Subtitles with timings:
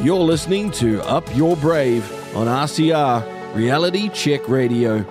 [0.00, 5.02] You're listening to Up Your Brave on RCR, Reality Check Radio.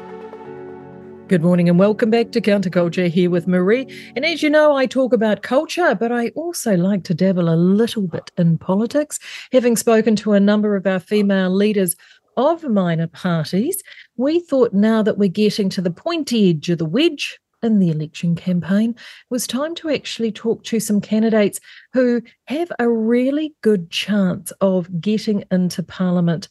[1.28, 3.94] Good morning and welcome back to Counterculture here with Maree.
[4.15, 7.58] And as you know, I talk about culture, but I also like to dabble a
[7.58, 9.20] little bit in politics.
[9.52, 11.97] Having spoken to a number of our female leaders
[12.38, 13.83] of minor parties,
[14.15, 17.89] we thought now that we're getting to the pointy edge of the wedge in the
[17.89, 18.98] election campaign, it
[19.30, 21.59] was time to actually talk to some candidates
[21.94, 26.48] who have a really good chance of getting into Parliament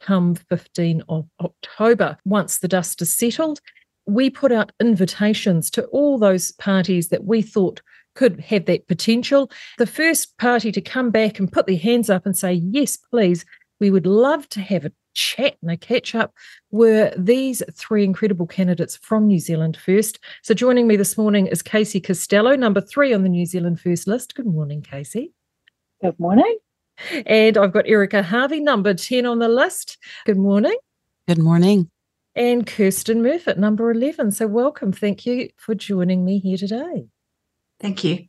[0.00, 2.16] come 15 of October.
[2.24, 3.60] Once the dust is settled,
[4.06, 7.82] we put out invitations to all those parties that we thought
[8.14, 9.50] could have that potential.
[9.78, 13.44] The first party to come back and put their hands up and say, yes, please,
[13.78, 16.34] we would love to have a chat and a catch up
[16.70, 20.18] were these three incredible candidates from New Zealand First.
[20.42, 24.06] So joining me this morning is Casey Costello, number three on the New Zealand First
[24.06, 24.34] list.
[24.34, 25.32] Good morning, Casey.
[26.00, 26.58] Good morning.
[27.26, 29.98] And I've got Erika Harvey, number 10 on the list.
[30.24, 30.76] Good morning.
[31.28, 31.90] Good morning.
[32.34, 34.32] And Kirsten Murfitt, number 11.
[34.32, 34.92] So welcome.
[34.92, 37.06] Thank you for joining me here today.
[37.78, 38.26] Thank you.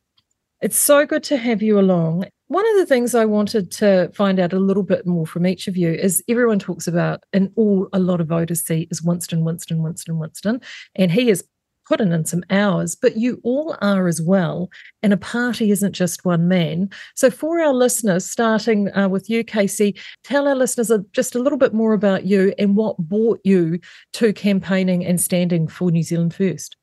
[0.62, 2.26] It's so good to have you along.
[2.48, 5.68] One of the things I wanted to find out a little bit more from each
[5.68, 9.44] of you is everyone talks about, and all a lot of voters see is Winston,
[9.44, 10.62] Winston, Winston, Winston,
[10.96, 11.44] and he has
[11.88, 14.70] put in, in some hours, but you all are as well.
[15.02, 16.90] And a party isn't just one man.
[17.16, 21.58] So, for our listeners, starting uh, with you, Casey, tell our listeners just a little
[21.58, 23.80] bit more about you and what brought you
[24.14, 26.78] to campaigning and standing for New Zealand First.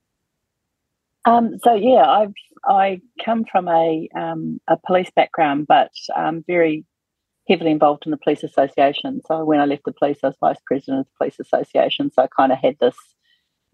[1.24, 2.32] Um, so yeah, I've
[2.64, 6.84] I come from a um, a police background, but um, very
[7.48, 9.20] heavily involved in the police association.
[9.26, 12.10] So when I left the police, I was vice president of the police association.
[12.12, 12.96] So I kind of had this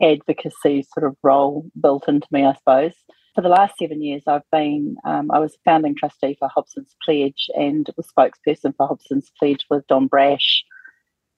[0.00, 2.94] advocacy sort of role built into me, I suppose.
[3.34, 6.94] For the last seven years, I've been um, I was a founding trustee for Hobson's
[7.04, 10.64] Pledge and was spokesperson for Hobson's Pledge with Don Brash,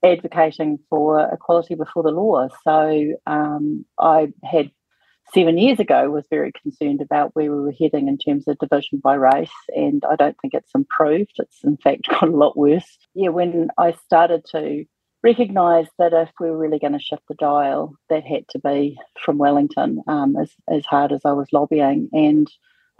[0.04, 2.48] advocating for equality before the law.
[2.64, 4.70] So um, I had
[5.34, 9.00] seven years ago was very concerned about where we were heading in terms of division
[9.02, 11.32] by race, and I don't think it's improved.
[11.38, 12.98] It's in fact got a lot worse.
[13.14, 14.84] Yeah, when I started to
[15.22, 18.96] recognise that if we were really going to shift the dial, that had to be
[19.20, 22.08] from Wellington, um, as, as hard as I was lobbying.
[22.12, 22.48] And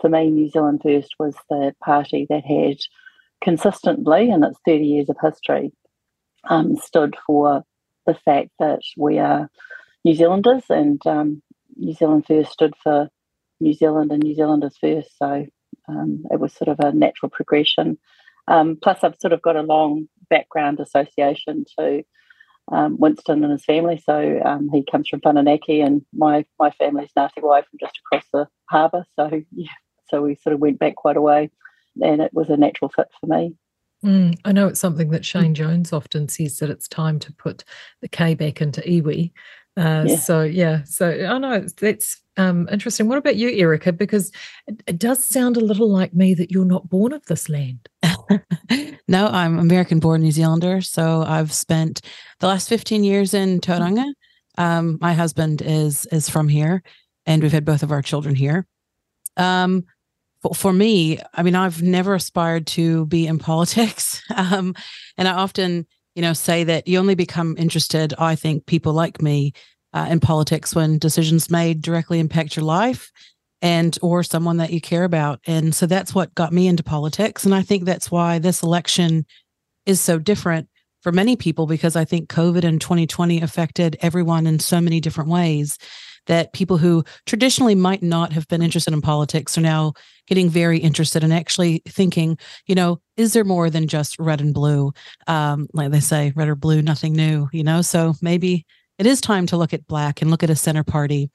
[0.01, 2.79] for me, New Zealand First was the party that had
[3.41, 5.73] consistently, in its 30 years of history,
[6.49, 7.63] um, stood for
[8.07, 9.49] the fact that we are
[10.05, 11.43] New Zealanders and um,
[11.77, 13.09] New Zealand First stood for
[13.61, 15.17] New Zealand and New Zealanders first.
[15.19, 15.47] So
[15.89, 17.99] um, it was sort of a natural progression.
[18.49, 22.03] Um, plus, I've sort of got a long background association to
[22.73, 24.03] um, Winston and his family.
[24.05, 28.27] So um, he comes from Whananaki, and my my family's Ngāti Wai from just across
[28.33, 29.05] the harbour.
[29.17, 29.69] So yeah,
[30.09, 31.51] so we sort of went back quite a way,
[32.03, 33.55] and it was a natural fit for me.
[34.05, 37.65] Mm, I know it's something that Shane Jones often says that it's time to put
[38.03, 39.33] the K back into iwi.
[39.77, 40.17] Uh, yeah.
[40.17, 43.09] So yeah, so I know that's um, interesting.
[43.09, 43.93] What about you, Erika?
[43.93, 44.33] Because
[44.67, 47.89] it, it, does sound a little like me that you're not born of this land.
[49.09, 50.81] no, I'm American-born New Zealander.
[50.81, 52.01] So I've spent
[52.41, 54.11] the last 15 years in Tauranga.
[54.59, 56.83] Um, my husband is is from here,
[57.27, 58.67] and we've had both of our children here.
[59.37, 59.85] Um,
[60.41, 64.75] for, for me, I mean, I've never aspired to be in politics, um,
[65.19, 65.87] and I often
[66.17, 69.53] you know, say that you only become interested, I think, people like me
[69.93, 73.13] uh, in politics when decisions made directly impact your life
[73.61, 75.41] and or someone that you care about.
[75.47, 77.45] And so that's what got me into politics.
[77.45, 79.27] And I think that's why this election
[79.85, 80.69] is so different
[81.03, 85.31] for many people because I think COVID and 2020 affected everyone in so many different
[85.31, 85.79] ways
[86.27, 89.93] that people who traditionally might not have been interested in politics are now
[90.27, 94.53] getting very interested and actually thinking, you know, is there more than just red and
[94.53, 94.93] blue?
[95.27, 97.83] Um, like they say, red or blue, nothing new, you know?
[97.83, 98.67] So maybe
[98.99, 101.31] it is time to look at black and look at a center party.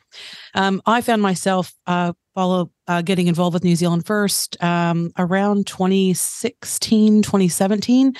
[0.56, 5.68] Um, I found myself uh, follow uh, getting involved with New Zealand First um, around
[5.68, 8.14] 2016, 2017.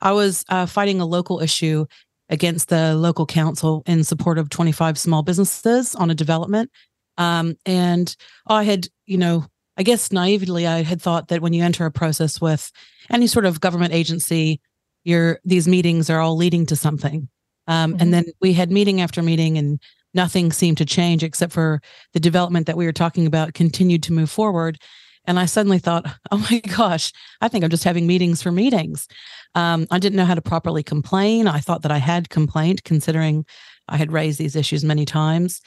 [0.00, 1.86] I was uh, fighting a local issue
[2.28, 6.70] against the local council in support of 25 small businesses on a development.
[7.16, 8.14] Um, and
[8.46, 9.46] I had, you know,
[9.76, 12.70] I guess naively, I had thought that when you enter a process with
[13.10, 14.60] any sort of government agency,
[15.04, 17.28] your these meetings are all leading to something.
[17.66, 18.02] Um, mm-hmm.
[18.02, 19.80] And then we had meeting after meeting, and
[20.12, 21.80] nothing seemed to change except for
[22.12, 24.78] the development that we were talking about continued to move forward.
[25.26, 29.08] And I suddenly thought, oh my gosh, I think I'm just having meetings for meetings.
[29.54, 31.46] Um, I didn't know how to properly complain.
[31.46, 33.44] I thought that I had complained, considering
[33.88, 35.60] I had raised these issues many times.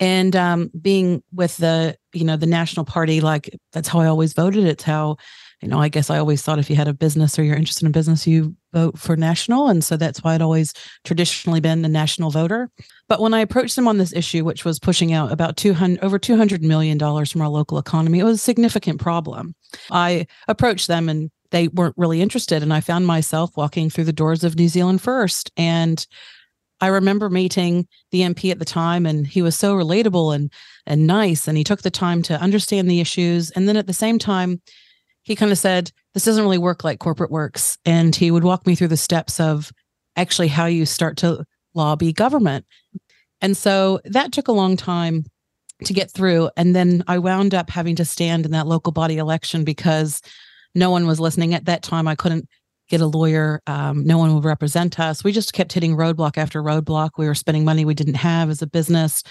[0.00, 4.32] And um, being with the, you know, the national party, like that's how I always
[4.32, 4.64] voted.
[4.64, 5.16] It's how
[5.64, 7.86] you know, I guess I always thought if you had a business or you're interested
[7.86, 9.68] in business, you vote for national.
[9.68, 10.74] And so that's why I'd always
[11.04, 12.68] traditionally been a national voter.
[13.08, 16.18] But when I approached them on this issue, which was pushing out about 200, over
[16.18, 19.54] $200 million from our local economy, it was a significant problem.
[19.90, 22.62] I approached them and they weren't really interested.
[22.62, 25.50] And I found myself walking through the doors of New Zealand First.
[25.56, 26.06] And
[26.84, 30.52] I remember meeting the MP at the time, and he was so relatable and
[30.84, 33.50] and nice, and he took the time to understand the issues.
[33.52, 34.60] And then at the same time,
[35.22, 38.66] he kind of said, "This doesn't really work like corporate works," and he would walk
[38.66, 39.72] me through the steps of
[40.14, 42.66] actually how you start to lobby government.
[43.40, 45.24] And so that took a long time
[45.84, 46.50] to get through.
[46.54, 50.20] And then I wound up having to stand in that local body election because
[50.74, 52.06] no one was listening at that time.
[52.06, 52.46] I couldn't
[52.88, 53.60] get a lawyer.
[53.66, 55.24] Um, no one would represent us.
[55.24, 57.10] We just kept hitting roadblock after roadblock.
[57.16, 59.22] We were spending money we didn't have as a business.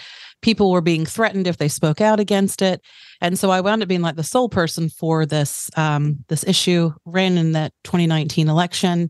[0.42, 2.82] People were being threatened if they spoke out against it,
[3.22, 6.92] and so I wound up being like the sole person for this um, this issue.
[7.06, 9.10] Ran in that 2019 election,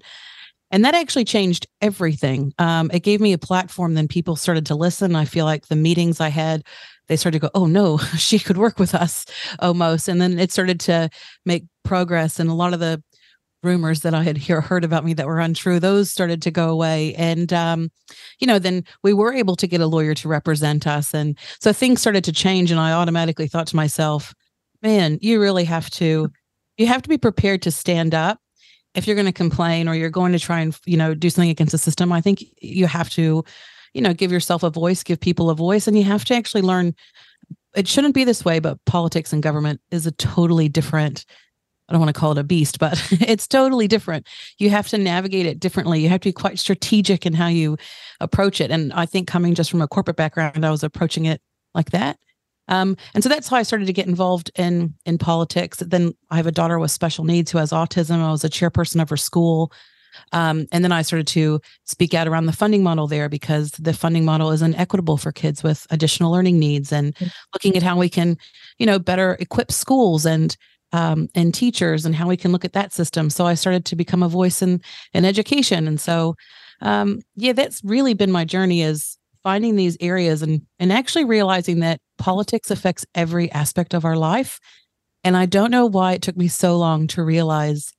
[0.70, 2.54] and that actually changed everything.
[2.60, 3.96] Um, it gave me a platform.
[3.96, 5.16] Then people started to listen.
[5.16, 6.64] I feel like the meetings I had
[7.08, 9.26] they started to go, oh no, she could work with us
[9.60, 10.08] almost.
[10.08, 11.10] And then it started to
[11.46, 12.40] make progress.
[12.40, 13.04] And a lot of the
[13.64, 16.70] rumors that I had hear, heard about me that were untrue, those started to go
[16.70, 17.16] away.
[17.16, 17.90] And, um,
[18.40, 21.14] you know, then we were able to get a lawyer to represent us.
[21.14, 22.72] And so things started to change.
[22.72, 24.34] And I automatically thought to myself,
[24.82, 26.30] man, you really have to,
[26.78, 28.40] you have to be prepared to stand up.
[28.96, 31.50] If you're going to complain or you're going to try and, you know, do something
[31.50, 33.44] against the system, I think you have to,
[33.94, 36.62] you know, give yourself a voice, give people a voice, and you have to actually
[36.62, 36.94] learn.
[37.76, 41.26] It shouldn't be this way, but politics and government is a totally different
[41.94, 44.28] I don't want to call it a beast, but it's totally different.
[44.58, 46.02] You have to navigate it differently.
[46.02, 47.78] You have to be quite strategic in how you
[48.20, 48.72] approach it.
[48.72, 51.40] And I think coming just from a corporate background, I was approaching it
[51.76, 52.18] like that.
[52.68, 55.78] Um, and so that's how I started to get involved in in politics.
[55.86, 58.20] Then I have a daughter with special needs who has autism.
[58.24, 59.72] I was a chairperson of her school.
[60.32, 63.94] Um, and then I started to speak out around the funding model there because the
[63.94, 67.28] funding model is inequitable for kids with additional learning needs and mm-hmm.
[67.54, 68.38] looking at how we can,
[68.78, 70.56] you know, better equip schools and
[70.94, 73.30] um, and teachers and how we can look at that system.
[73.30, 74.82] So I started to become a voice in
[75.14, 76.36] in education, and so
[76.82, 81.80] um, yeah, that's really been my journey is finding these areas and and actually realizing
[81.80, 84.60] that politics affects every aspect of our life.
[85.26, 87.92] And I don't know why it took me so long to realize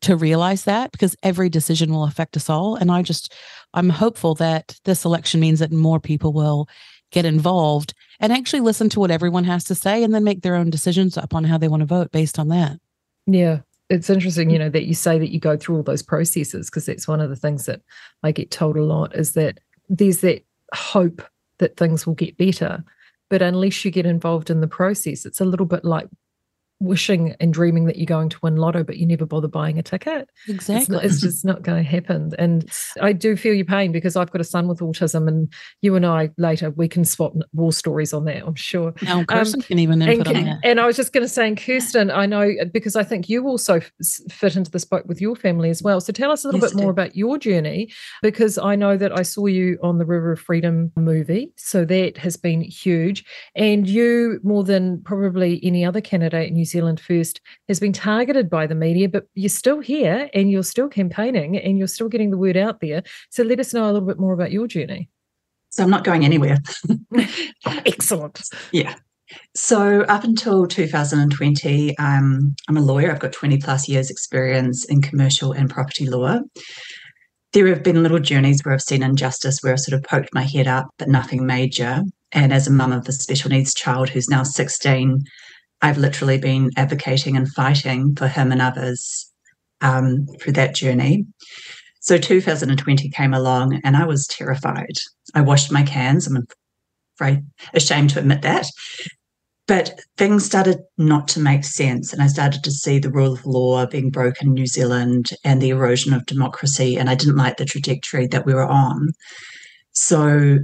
[0.00, 2.76] to realize that because every decision will affect us all.
[2.76, 3.34] And I just
[3.74, 6.68] I'm hopeful that this election means that more people will
[7.10, 10.56] get involved and actually listen to what everyone has to say and then make their
[10.56, 12.78] own decisions upon how they want to vote based on that.
[13.26, 13.60] Yeah.
[13.90, 16.86] It's interesting, you know, that you say that you go through all those processes because
[16.86, 17.80] that's one of the things that
[18.22, 20.44] I get told a lot is that there's that
[20.74, 21.22] hope
[21.58, 22.84] that things will get better.
[23.30, 26.08] But unless you get involved in the process, it's a little bit like
[26.80, 29.82] wishing and dreaming that you're going to win lotto but you never bother buying a
[29.82, 30.28] ticket.
[30.48, 32.32] Exactly it's, not, it's just not going to happen.
[32.38, 32.70] And
[33.00, 35.52] i do feel your pain because i've got a son with autism and
[35.82, 38.94] you and i later we can swap war stories on that i'm sure.
[39.02, 40.60] Now kirsten um, can even input and, on that.
[40.62, 43.46] and i was just going to say and kirsten i know because i think you
[43.46, 43.80] also
[44.30, 46.00] fit into this boat with your family as well.
[46.00, 47.90] So tell us a little yes, bit more about your journey
[48.22, 52.16] because i know that i saw you on the river of freedom movie so that
[52.18, 53.24] has been huge.
[53.54, 58.48] And you more than probably any other candidate in new Zealand First has been targeted
[58.48, 62.30] by the media, but you're still here and you're still campaigning and you're still getting
[62.30, 63.02] the word out there.
[63.30, 65.08] So let us know a little bit more about your journey.
[65.70, 66.58] So I'm not going anywhere.
[67.66, 68.40] Excellent.
[68.72, 68.94] Yeah.
[69.54, 73.12] So up until 2020, um, I'm a lawyer.
[73.12, 76.38] I've got 20 plus years experience in commercial and property law.
[77.52, 80.42] There have been little journeys where I've seen injustice, where I've sort of poked my
[80.42, 82.02] head up, but nothing major.
[82.32, 85.22] And as a mum of a special needs child who's now 16,
[85.80, 89.32] I've literally been advocating and fighting for him and others
[89.80, 91.26] um, through that journey.
[92.00, 94.96] So 2020 came along and I was terrified.
[95.34, 96.26] I washed my cans.
[96.26, 96.46] I'm
[97.16, 97.44] afraid,
[97.74, 98.66] ashamed to admit that.
[99.66, 102.12] But things started not to make sense.
[102.12, 105.60] And I started to see the rule of law being broken in New Zealand and
[105.60, 106.96] the erosion of democracy.
[106.96, 109.08] And I didn't like the trajectory that we were on.
[109.92, 110.58] So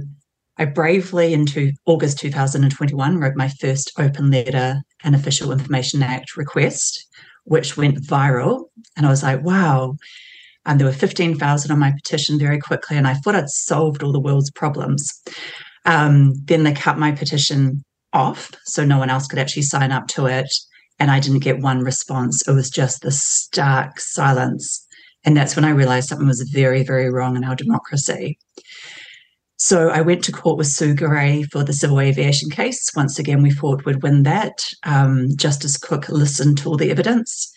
[0.57, 7.07] I bravely, into August 2021, wrote my first open letter and official information act request,
[7.43, 8.65] which went viral.
[8.95, 9.97] And I was like, wow.
[10.65, 12.97] And there were 15,000 on my petition very quickly.
[12.97, 15.21] And I thought I'd solved all the world's problems.
[15.85, 17.83] Um, then they cut my petition
[18.13, 18.51] off.
[18.65, 20.51] So no one else could actually sign up to it.
[20.99, 22.47] And I didn't get one response.
[22.47, 24.87] It was just the stark silence.
[25.25, 28.37] And that's when I realized something was very, very wrong in our democracy.
[29.57, 32.91] So I went to court with Sue Grey for the civil aviation case.
[32.95, 34.65] Once again, we thought we'd win that.
[34.83, 37.53] Um, Justice Cooke listened to all the evidence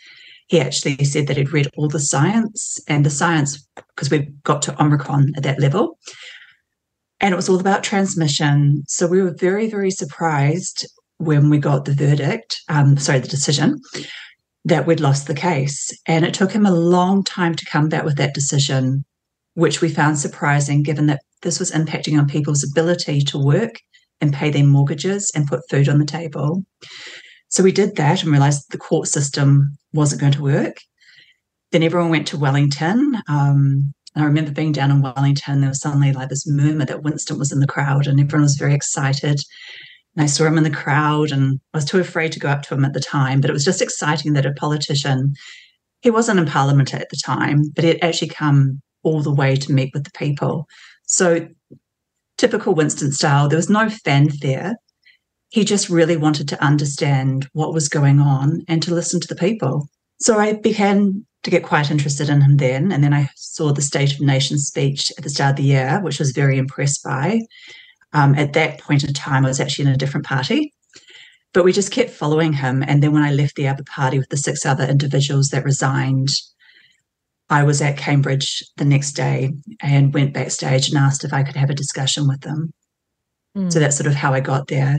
[0.48, 4.62] he actually said that he'd read all the science and the science, because we got
[4.62, 5.98] to Omicron at that level.
[7.20, 8.82] And it was all about transmission.
[8.88, 10.86] So we were very, very surprised
[11.18, 13.80] when we got the verdict, um, sorry, the decision,
[14.64, 15.90] that we'd lost the case.
[16.06, 19.04] And it took him a long time to come back with that decision,
[19.58, 23.74] which we found surprising given that this was impacting on people's ability to work
[24.20, 26.64] and pay their mortgages and put food on the table.
[27.48, 30.76] So we did that and realized the court system wasn't going to work.
[31.72, 33.20] Then everyone went to Wellington.
[33.28, 37.36] Um, I remember being down in Wellington, there was suddenly like this murmur that Winston
[37.36, 39.40] was in the crowd and everyone was very excited.
[40.14, 42.62] And I saw him in the crowd and I was too afraid to go up
[42.62, 45.34] to him at the time, but it was just exciting that a politician,
[46.00, 49.56] he wasn't in Parliament at the time, but he had actually come all the way
[49.56, 50.66] to meet with the people.
[51.06, 51.48] So
[52.36, 54.74] typical Winston style, there was no fanfare
[55.50, 59.36] he just really wanted to understand what was going on and to listen to the
[59.36, 59.88] people.
[60.20, 62.92] So I began to get quite interested in him then.
[62.92, 66.00] And then I saw the State of Nations speech at the start of the year,
[66.02, 67.40] which I was very impressed by.
[68.12, 70.74] Um, at that point in time, I was actually in a different party.
[71.54, 72.84] But we just kept following him.
[72.86, 76.28] And then when I left the other party with the six other individuals that resigned,
[77.50, 81.56] I was at Cambridge the next day and went backstage and asked if I could
[81.56, 82.72] have a discussion with them.
[83.56, 83.72] Mm.
[83.72, 84.98] So that's sort of how I got there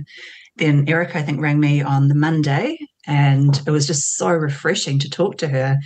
[0.60, 2.78] then Erika, I think, rang me on the Monday,
[3.08, 5.78] and it was just so refreshing to talk to her.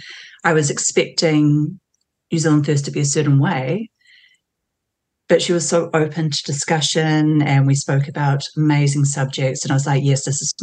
[0.43, 1.79] I was expecting
[2.31, 3.89] New Zealand First to be a certain way,
[5.29, 9.63] but she was so open to discussion, and we spoke about amazing subjects.
[9.63, 10.53] And I was like, yes, this is,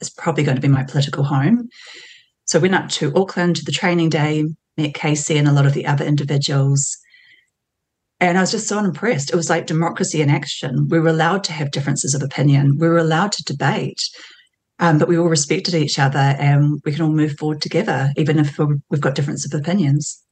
[0.00, 1.68] is probably going to be my political home.
[2.46, 4.44] So I went up to Auckland to the training day,
[4.82, 6.96] met Casey and a lot of the other individuals.
[8.20, 9.30] And I was just so impressed.
[9.30, 10.88] It was like democracy in action.
[10.88, 12.78] We were allowed to have differences of opinion.
[12.78, 14.00] We were allowed to debate,
[14.78, 18.38] um, but we all respected each other and we can all move forward together, even
[18.38, 20.22] if we've got differences of opinions.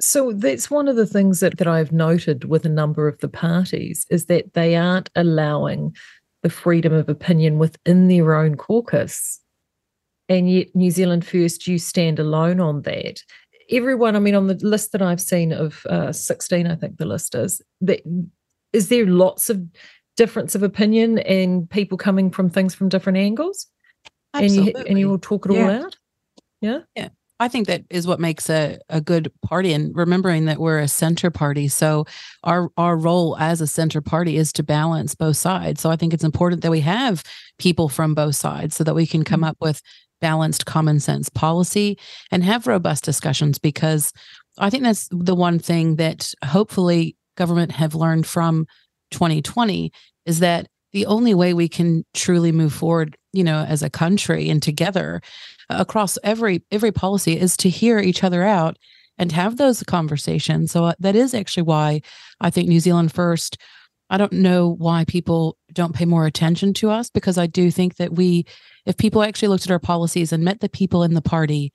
[0.00, 3.28] So that's one of the things that, that I've noted with a number of the
[3.28, 5.94] parties is that they aren't allowing
[6.42, 9.40] the freedom of opinion within their own caucus.
[10.28, 13.20] And yet, New Zealand First, you stand alone on that
[13.70, 17.06] everyone, I mean, on the list that I've seen of uh, 16, I think the
[17.06, 18.00] list is, that,
[18.72, 19.62] is there lots of
[20.16, 23.66] difference of opinion and people coming from things from different angles?
[24.34, 24.74] Absolutely.
[24.74, 25.64] And you, and you will talk it yeah.
[25.64, 25.96] all out?
[26.60, 26.80] Yeah.
[26.94, 27.08] Yeah.
[27.40, 30.86] I think that is what makes a, a good party and remembering that we're a
[30.86, 31.68] center party.
[31.68, 32.04] So
[32.44, 35.80] our our role as a center party is to balance both sides.
[35.80, 37.24] So I think it's important that we have
[37.58, 39.48] people from both sides so that we can come mm-hmm.
[39.48, 39.80] up with
[40.20, 41.98] balanced common sense policy
[42.30, 44.12] and have robust discussions because
[44.58, 48.66] I think that's the one thing that hopefully government have learned from
[49.10, 49.92] 2020
[50.26, 54.50] is that the only way we can truly move forward you know as a country
[54.50, 55.20] and together
[55.68, 58.76] across every every policy is to hear each other out
[59.18, 60.72] and have those conversations.
[60.72, 62.00] So uh, that is actually why
[62.40, 63.56] i think new zealand first
[64.10, 67.96] I don't know why people don't pay more attention to us because I do think
[67.96, 68.46] that we,
[68.86, 71.72] if people actually looked at our policies and met the people in the party,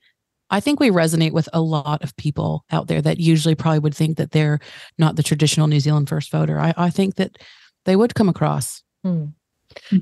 [0.50, 3.94] I think we resonate with a lot of people out there that usually probably would
[3.94, 4.60] think that they're
[4.98, 6.58] not the traditional New Zealand first voter.
[6.58, 7.38] I, I think that
[7.84, 8.82] they would come across.
[9.02, 9.26] Hmm.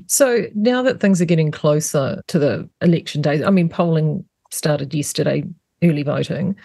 [0.07, 4.93] So now that things are getting closer to the election days, I mean, polling started
[4.93, 5.43] yesterday,
[5.83, 6.55] early voting.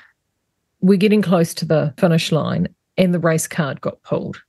[0.81, 4.41] We're getting close to the finish line, and the race card got pulled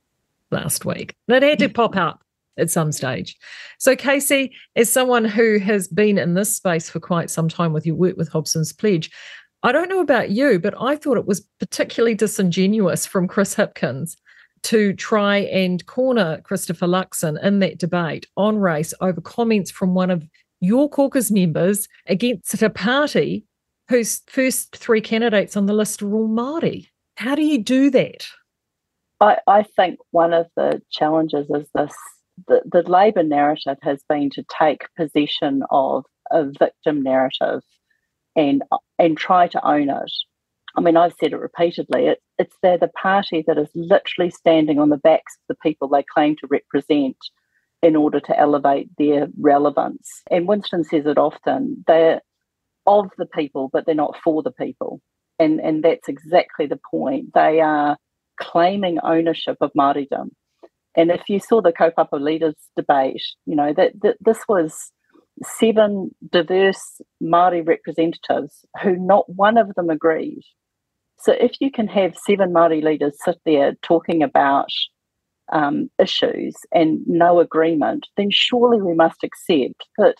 [0.50, 1.16] last week.
[1.28, 2.22] That had to pop up
[2.58, 3.36] at some stage.
[3.78, 7.86] So, Casey, as someone who has been in this space for quite some time with
[7.86, 9.10] your work with Hobson's Pledge,
[9.62, 14.16] I don't know about you, but I thought it was particularly disingenuous from Chris Hipkins
[14.64, 20.10] to try and corner Christopher Luxon in that debate on race over comments from one
[20.10, 20.26] of
[20.60, 23.44] your caucus members against a party
[23.88, 26.86] whose first three candidates on the list are all Māori.
[27.16, 28.26] How do you do that?
[29.20, 31.94] I, I think one of the challenges is this
[32.46, 37.62] the, the Labour narrative has been to take possession of a victim narrative
[38.34, 38.62] and
[38.98, 40.12] and try to own it.
[40.76, 42.06] I mean, I've said it repeatedly.
[42.06, 45.88] It, it's they're the party that is literally standing on the backs of the people
[45.88, 47.16] they claim to represent
[47.82, 50.22] in order to elevate their relevance.
[50.30, 51.84] And Winston says it often.
[51.86, 52.22] They're
[52.86, 55.00] of the people, but they're not for the people.
[55.38, 57.34] And and that's exactly the point.
[57.34, 57.96] They are
[58.40, 60.30] claiming ownership of Māoridom.
[60.96, 64.92] And if you saw the kaupapa leaders debate, you know, that, that this was
[65.42, 70.42] seven diverse Māori representatives who not one of them agreed.
[71.18, 74.68] So if you can have seven Māori leaders sit there talking about
[75.52, 80.16] um, issues and no agreement, then surely we must accept that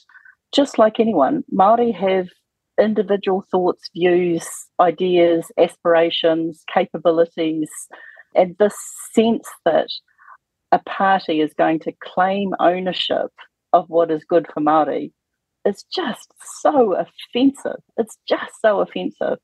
[0.55, 2.29] just like anyone, Māori have
[2.81, 4.47] individual thoughts, views,
[4.81, 7.71] ideas, aspirations, capabilities,
[8.35, 8.77] and this
[9.13, 9.89] sense that
[10.73, 13.31] a party is going to claim ownership
[13.73, 15.13] of what is good for Māori
[15.65, 17.81] is just so offensive.
[17.97, 19.39] It's just so offensive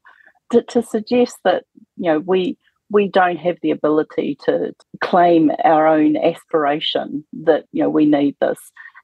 [0.50, 1.64] to, to suggest that
[1.96, 2.58] you know we
[2.90, 8.34] we don't have the ability to claim our own aspiration that you know we need
[8.40, 8.58] this.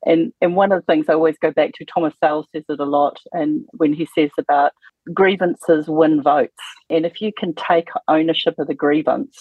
[0.07, 2.81] And and one of the things I always go back to, Thomas Sowell says it
[2.81, 4.73] a lot, and when he says about
[5.13, 6.53] grievances win votes,
[6.91, 9.39] and if you can take ownership of the grievance,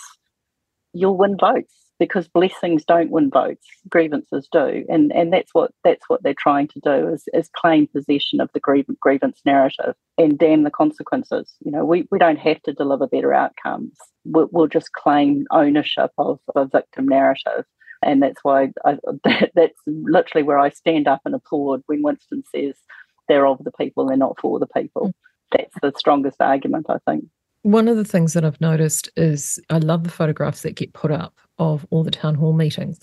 [0.94, 6.04] you'll win votes because blessings don't win votes, grievances do, and and that's what that's
[6.10, 10.38] what they're trying to do is, is claim possession of the grievance, grievance narrative and
[10.38, 11.54] damn the consequences.
[11.64, 13.94] You know, we, we don't have to deliver better outcomes.
[14.26, 17.64] We'll, we'll just claim ownership of, a victim narrative.
[18.04, 22.44] And that's why I, that, that's literally where I stand up and applaud when Winston
[22.54, 22.76] says
[23.30, 25.08] they're of the people, they're not for the people.
[25.08, 25.14] Mm.
[25.58, 27.26] That's the strongest argument, I think.
[27.62, 31.12] One of the things that I've noticed is I love the photographs that get put
[31.12, 33.00] up of all the town hall meetings.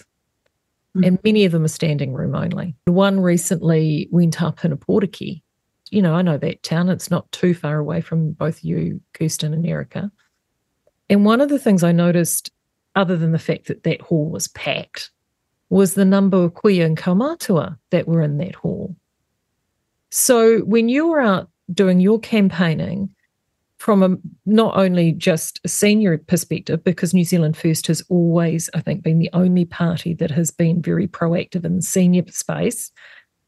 [0.96, 1.06] Mm.
[1.06, 2.74] And many of them are standing room only.
[2.86, 5.42] One recently went up in Ōpōtiki.
[5.90, 6.88] You know, I know that town.
[6.88, 10.10] It's not too far away from both you, Kirsten, and Erica.
[11.08, 12.50] And one of the things I noticed,
[12.94, 15.10] other than the fact that that hall was packed,
[15.68, 18.94] was the number of kuia and kaumatua that were in that hall.
[20.10, 23.14] So when you were out doing your campaigning,
[23.80, 28.80] from a not only just a senior perspective, because New Zealand First has always, I
[28.80, 32.92] think, been the only party that has been very proactive in the senior space,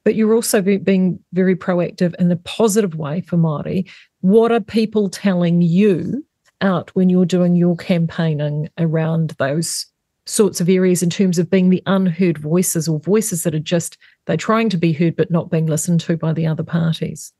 [0.04, 3.88] but you're also being very proactive in a positive way for Māori.
[4.22, 6.24] What are people telling you
[6.62, 9.84] out when you're doing your campaigning around those
[10.24, 13.98] sorts of areas in terms of being the unheard voices or voices that are just
[14.26, 17.34] they're trying to be heard but not being listened to by the other parties?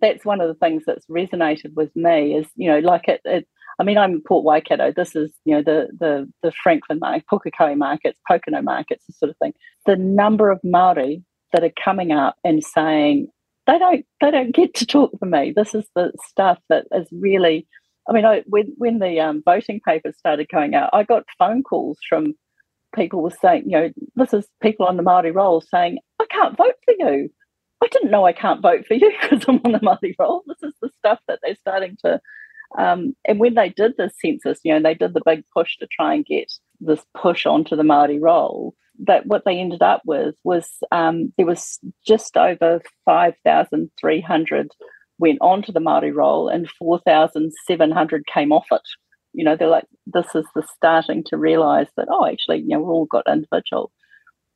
[0.00, 3.46] That's one of the things that's resonated with me is you know like it, it
[3.78, 4.92] I mean, I'm Port Waikato.
[4.92, 9.30] This is, you know, the the the Franklin market, Pukekohe markets, Pokeno markets, this sort
[9.30, 9.52] of thing.
[9.86, 13.28] The number of Maori that are coming up and saying
[13.66, 15.52] they don't they don't get to talk for me.
[15.54, 17.66] This is the stuff that is really.
[18.08, 21.62] I mean, I, when when the um, voting papers started going out, I got phone
[21.62, 22.34] calls from
[22.94, 26.56] people were saying, you know, this is people on the Maori roll saying, I can't
[26.56, 27.28] vote for you.
[27.82, 30.42] I didn't know I can't vote for you because I'm on the Māori roll.
[30.46, 32.20] This is the stuff that they're starting to.
[32.76, 35.86] Um, and when they did the census, you know, they did the big push to
[35.86, 38.74] try and get this push onto the Māori roll.
[39.06, 44.72] That what they ended up with was um, there was just over 5,300
[45.18, 48.82] went onto the Māori roll and 4,700 came off it.
[49.34, 52.80] You know, they're like, this is the starting to realise that, oh, actually, you know,
[52.80, 53.92] we've all got individual.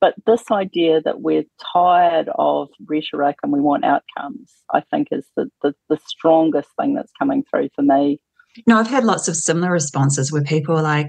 [0.03, 5.25] But this idea that we're tired of rhetoric and we want outcomes, I think, is
[5.37, 8.21] the, the, the strongest thing that's coming through for me.
[8.67, 11.07] No, I've had lots of similar responses where people are like,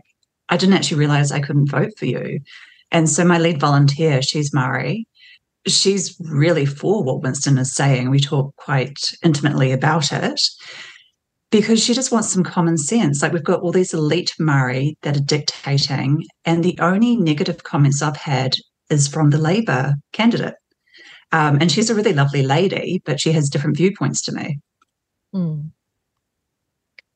[0.50, 2.40] I didn't actually realize I couldn't vote for you.
[2.92, 5.06] And so my lead volunteer, she's Māori,
[5.66, 8.12] she's really for what Winston is saying.
[8.12, 10.40] We talk quite intimately about it
[11.50, 13.24] because she just wants some common sense.
[13.24, 18.04] Like we've got all these elite Māori that are dictating, and the only negative comments
[18.04, 18.54] I've had
[18.90, 20.56] is from the Labour candidate.
[21.32, 24.60] Um, and she's a really lovely lady, but she has different viewpoints to me.
[25.34, 25.72] Mm.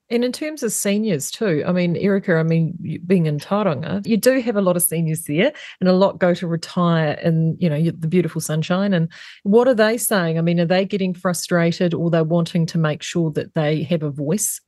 [0.09, 4.15] And in terms of seniors too, I mean, Erika, I mean, being in Tauranga, you
[4.15, 5.51] do have a lot of seniors there
[5.81, 8.93] and a lot go to retire in, you know, the beautiful sunshine.
[8.93, 9.11] And
[9.43, 10.37] what are they saying?
[10.37, 14.01] I mean, are they getting frustrated or they're wanting to make sure that they have
[14.01, 14.61] a voice,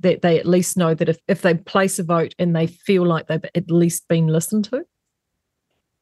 [0.00, 3.06] that they at least know that if, if they place a vote and they feel
[3.06, 4.84] like they've at least been listened to?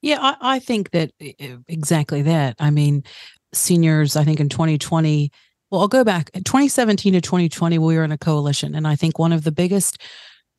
[0.02, 2.56] Yeah, I, I think that exactly that.
[2.58, 3.04] I mean,
[3.52, 5.30] seniors, I think in 2020,
[5.70, 8.74] well, I'll go back 2017 to 2020, we were in a coalition.
[8.74, 10.00] And I think one of the biggest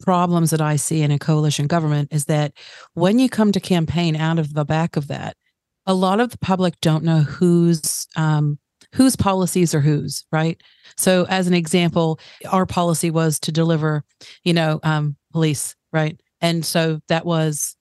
[0.02, 2.54] problems that I see in a coalition government is that
[2.94, 5.38] when you come to campaign out of the back of that,
[5.86, 8.60] a lot of the public don't know whose um,
[8.94, 10.62] whose policies are whose, right?
[10.98, 12.20] So, as an example,
[12.50, 14.04] our policy was to deliver,
[14.44, 16.20] you know, um, police, right?
[16.42, 17.77] And so that was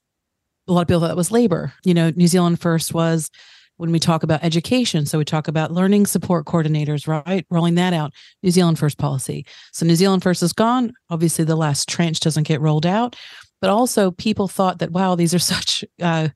[0.68, 1.72] a lot of people thought that was labor.
[1.84, 3.30] You know, New Zealand First was
[3.76, 5.06] when we talk about education.
[5.06, 7.46] So we talk about learning support coordinators, right?
[7.50, 8.12] Rolling that out.
[8.42, 9.46] New Zealand First policy.
[9.72, 10.92] So New Zealand First is gone.
[11.10, 13.16] Obviously, the last tranche doesn't get rolled out.
[13.60, 16.28] But also, people thought that, wow, these are such uh,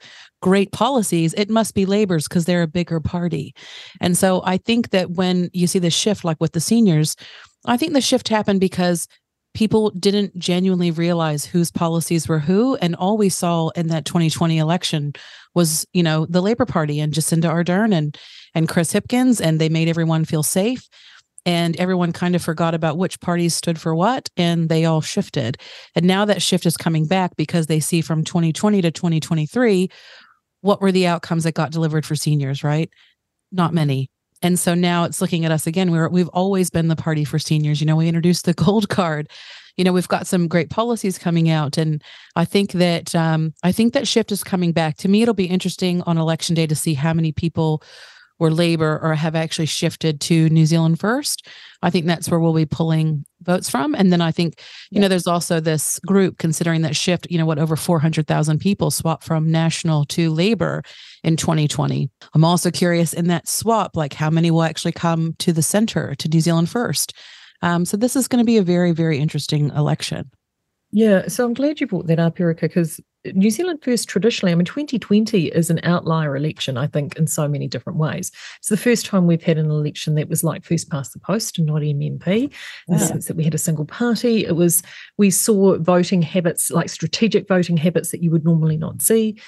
[0.43, 1.35] great policies.
[1.35, 3.55] It must be labor's because they're a bigger party.
[4.01, 7.17] And so I think that when you see the shift, like with the seniors,
[7.67, 9.07] I think the shift happened because
[9.55, 12.77] people didn't genuinely realize whose policies were who.
[12.77, 15.13] And all we saw in that 2020 election
[15.55, 18.17] was you know the labor party and jacinda ardern and
[18.55, 20.89] and chris hipkins and they made everyone feel safe.
[21.47, 25.57] And everyone kind of forgot about which parties stood for what and they all shifted.
[25.95, 29.89] And now that shift is coming back because they see from 2020 to 2023
[30.61, 32.91] what were the outcomes that got delivered for seniors right?
[33.51, 34.11] Not many
[34.43, 35.91] and so now it's looking at us again.
[35.91, 37.81] We're we've always been the party for seniors.
[37.81, 39.29] You know we introduced the gold card.
[39.77, 41.79] You know we've got some great policies coming out.
[41.79, 42.03] And
[42.37, 44.97] i think that um, i think that shift is coming back.
[44.99, 47.83] To me it'll be interesting on election day to see how many people
[48.41, 51.47] or labor or have actually shifted to new zealand first
[51.83, 54.55] i think that's where we'll be pulling votes from and then i think
[54.91, 55.03] you yeah.
[55.03, 59.23] know there's also this group considering that shift you know what over 400000 people swap
[59.23, 60.83] from national to labor
[61.23, 65.53] in 2020 i'm also curious in that swap like how many will actually come to
[65.53, 67.15] the center to new zealand first
[67.63, 70.31] um, so this is going to be a very, very interesting election.
[70.93, 74.55] Yeah, so I'm glad you brought that up, Erika, because New Zealand First traditionally, I
[74.55, 78.33] mean, 2020 is an outlier election, I think, in so many different ways.
[78.59, 81.59] It's the first time we've had an election that was like first past the post
[81.59, 82.51] and not MMP, in
[82.89, 84.47] the sense that we had a single party.
[84.47, 84.83] It was,
[85.19, 89.39] we saw voting habits, like strategic voting habits that you would normally not see.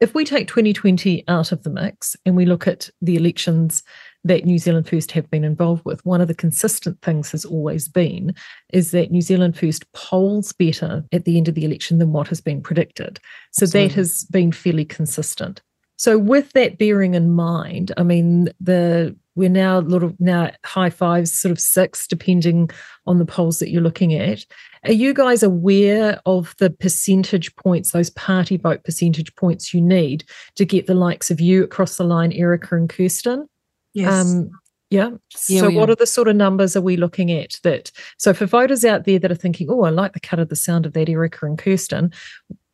[0.00, 3.82] If we take 2020 out of the mix and we look at the elections
[4.24, 7.88] that New Zealand First have been involved with, one of the consistent things has always
[7.88, 8.34] been
[8.72, 12.28] is that New Zealand First polls better at the end of the election than what
[12.28, 13.18] has been predicted.
[13.52, 13.88] So Absolutely.
[13.88, 15.60] that has been fairly consistent.
[15.96, 20.90] So with that bearing in mind, I mean the we're now a little now high
[20.90, 22.68] fives, sort of six, depending
[23.06, 24.44] on the polls that you're looking at.
[24.84, 30.24] Are you guys aware of the percentage points, those party vote percentage points you need
[30.56, 33.48] to get the likes of you across the line, Erika and Kirsten?
[33.94, 34.12] Yes.
[34.12, 34.50] Um,
[34.90, 35.10] yeah.
[35.48, 35.92] yeah so, what are.
[35.92, 37.90] are the sort of numbers are we looking at that?
[38.18, 40.56] So, for voters out there that are thinking, oh, I like the cut of the
[40.56, 42.12] sound of that, Erika and Kirsten,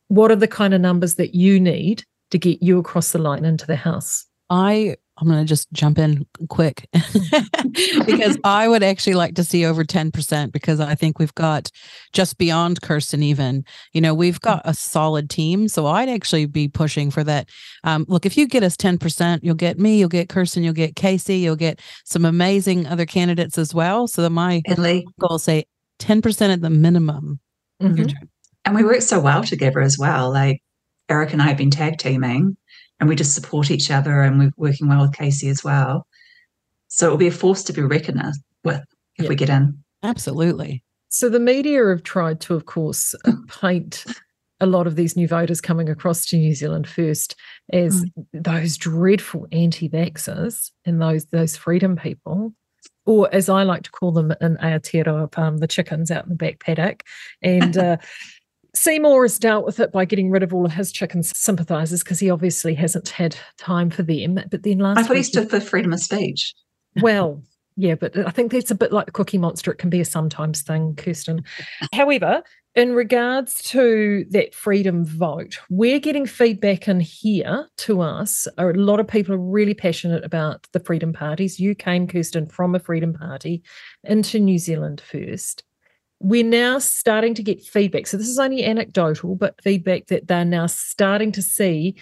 [0.09, 3.45] what are the kind of numbers that you need to get you across the line
[3.45, 4.25] into the House?
[4.49, 6.87] I I'm going to just jump in quick
[8.05, 11.69] because I would actually like to see over 10% because I think we've got
[12.13, 15.67] just beyond Kirsten, even, you know, we've got a solid team.
[15.67, 17.49] So I'd actually be pushing for that.
[17.83, 20.95] Um, look, if you get us 10%, you'll get me, you'll get Kirsten, you'll get
[20.95, 24.07] Casey, you'll get some amazing other candidates as well.
[24.07, 25.05] So that my Italy.
[25.19, 25.65] goal say
[25.99, 27.39] 10% at the minimum.
[27.81, 28.15] Mm-hmm.
[28.65, 30.31] And we work so well together as well.
[30.31, 30.61] Like
[31.09, 32.55] Eric and I have been tag teaming
[32.99, 36.05] and we just support each other and we're working well with Casey as well.
[36.87, 38.21] So it'll be a force to be reckoned
[38.63, 38.83] with
[39.17, 39.83] if we get in.
[40.03, 40.83] Absolutely.
[41.09, 44.05] So the media have tried to, of course, uh, paint
[44.59, 47.35] a lot of these new voters coming across to New Zealand first
[47.71, 48.25] as mm.
[48.33, 52.53] those dreadful anti-vaxxers and those those freedom people,
[53.05, 56.35] or as I like to call them in Aotearoa, um, the chickens out in the
[56.35, 57.03] back paddock,
[57.41, 57.77] and.
[57.77, 57.97] Uh,
[58.79, 62.17] Seymour has dealt with it by getting rid of all of his chicken sympathisers because
[62.17, 64.39] he obviously hasn't had time for them.
[64.49, 66.53] But then last I thought he stood for freedom of speech.
[67.01, 67.43] Well,
[67.77, 69.71] yeah, but I think that's a bit like the cookie monster.
[69.71, 71.43] It can be a sometimes thing, Kirsten.
[71.93, 72.41] However,
[72.73, 78.47] in regards to that freedom vote, we're getting feedback in here to us.
[78.57, 81.59] A lot of people are really passionate about the freedom parties.
[81.59, 83.61] You came, Kirsten, from a freedom party
[84.03, 85.63] into New Zealand first
[86.19, 88.07] we're now starting to get feedback.
[88.07, 91.95] So this is only anecdotal, but feedback that they're now starting to see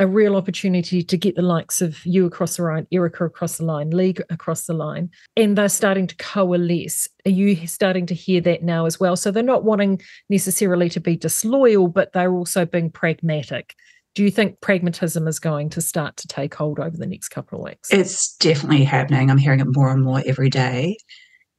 [0.00, 3.64] a real opportunity to get the likes of you across the line, Erika across the
[3.64, 7.08] line, League across the line, and they're starting to coalesce.
[7.26, 9.16] Are you starting to hear that now as well?
[9.16, 13.74] So they're not wanting necessarily to be disloyal, but they're also being pragmatic.
[14.14, 17.58] Do you think pragmatism is going to start to take hold over the next couple
[17.58, 17.92] of weeks?
[17.92, 19.30] It's definitely happening.
[19.30, 20.96] I'm hearing it more and more every day.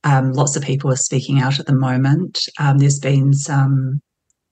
[0.04, 2.40] Um, lots of people are speaking out at the moment.
[2.60, 4.02] Um, there's been some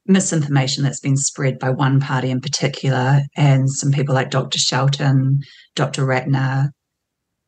[0.05, 4.57] misinformation that's been spread by one party in particular, and some people like Dr.
[4.57, 5.39] Shelton,
[5.75, 6.05] Dr.
[6.05, 6.69] Ratner,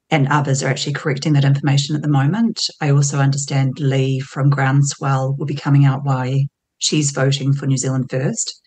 [0.10, 2.60] and others are actually correcting that information at the moment.
[2.82, 6.48] I also understand Lee from Groundswell will be coming out why
[6.80, 8.62] she's voting for New Zealand First.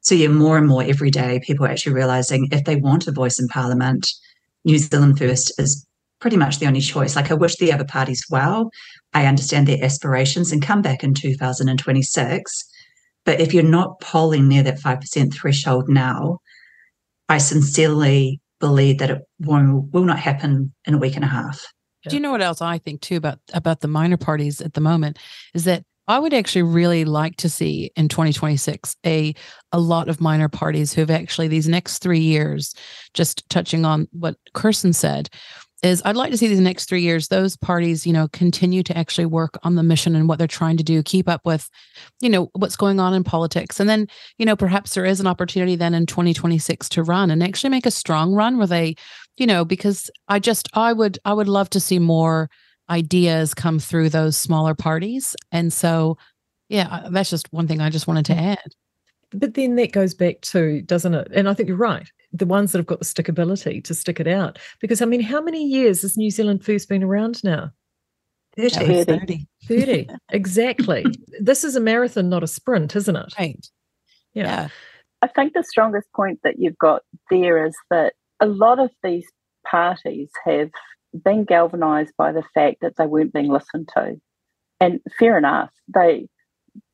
[0.00, 3.12] So, yeah, more and more every day, people are actually realizing if they want a
[3.12, 4.06] voice in Parliament,
[4.64, 5.86] New Zealand First is
[6.24, 7.16] pretty much the only choice.
[7.16, 8.70] Like I wish the other parties well.
[9.12, 12.64] I understand their aspirations and come back in 2026.
[13.26, 16.38] But if you're not polling near that 5% threshold now,
[17.28, 21.62] I sincerely believe that it will, will not happen in a week and a half.
[22.08, 24.80] Do you know what else I think too about about the minor parties at the
[24.80, 25.18] moment
[25.52, 29.34] is that I would actually really like to see in 2026 a
[29.72, 32.74] a lot of minor parties who have actually these next 3 years
[33.14, 35.30] just touching on what Kirsten said
[35.84, 38.96] is I'd like to see these next three years, those parties, you know, continue to
[38.96, 41.68] actually work on the mission and what they're trying to do, keep up with,
[42.20, 43.78] you know, what's going on in politics.
[43.78, 47.42] And then, you know, perhaps there is an opportunity then in 2026 to run and
[47.42, 48.94] actually make a strong run where they,
[49.36, 52.48] you know, because I just, I would, I would love to see more
[52.88, 55.36] ideas come through those smaller parties.
[55.52, 56.16] And so,
[56.68, 58.50] yeah, that's just one thing I just wanted to mm-hmm.
[58.50, 58.74] add.
[59.32, 61.28] But then that goes back to, doesn't it?
[61.34, 62.08] And I think you're right.
[62.34, 64.58] The ones that have got the stickability to stick it out.
[64.80, 67.70] Because, I mean, how many years has New Zealand First been around now?
[68.56, 69.04] 30.
[69.04, 69.46] 30.
[69.66, 70.08] 30.
[70.32, 71.04] exactly.
[71.40, 73.34] This is a marathon, not a sprint, isn't it?
[73.38, 73.66] Right.
[74.34, 74.44] Yeah.
[74.44, 74.68] yeah.
[75.22, 79.26] I think the strongest point that you've got there is that a lot of these
[79.66, 80.70] parties have
[81.24, 84.20] been galvanized by the fact that they weren't being listened to.
[84.80, 86.26] And fair enough, they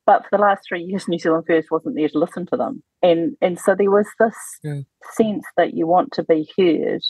[0.05, 2.83] but for the last three years New Zealand First wasn't there to listen to them.
[3.01, 4.81] And and so there was this yeah.
[5.13, 7.01] sense that you want to be heard.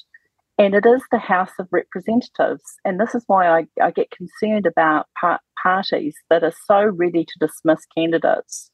[0.58, 2.64] And it is the House of Representatives.
[2.86, 7.26] And this is why I, I get concerned about par- parties that are so ready
[7.26, 8.70] to dismiss candidates.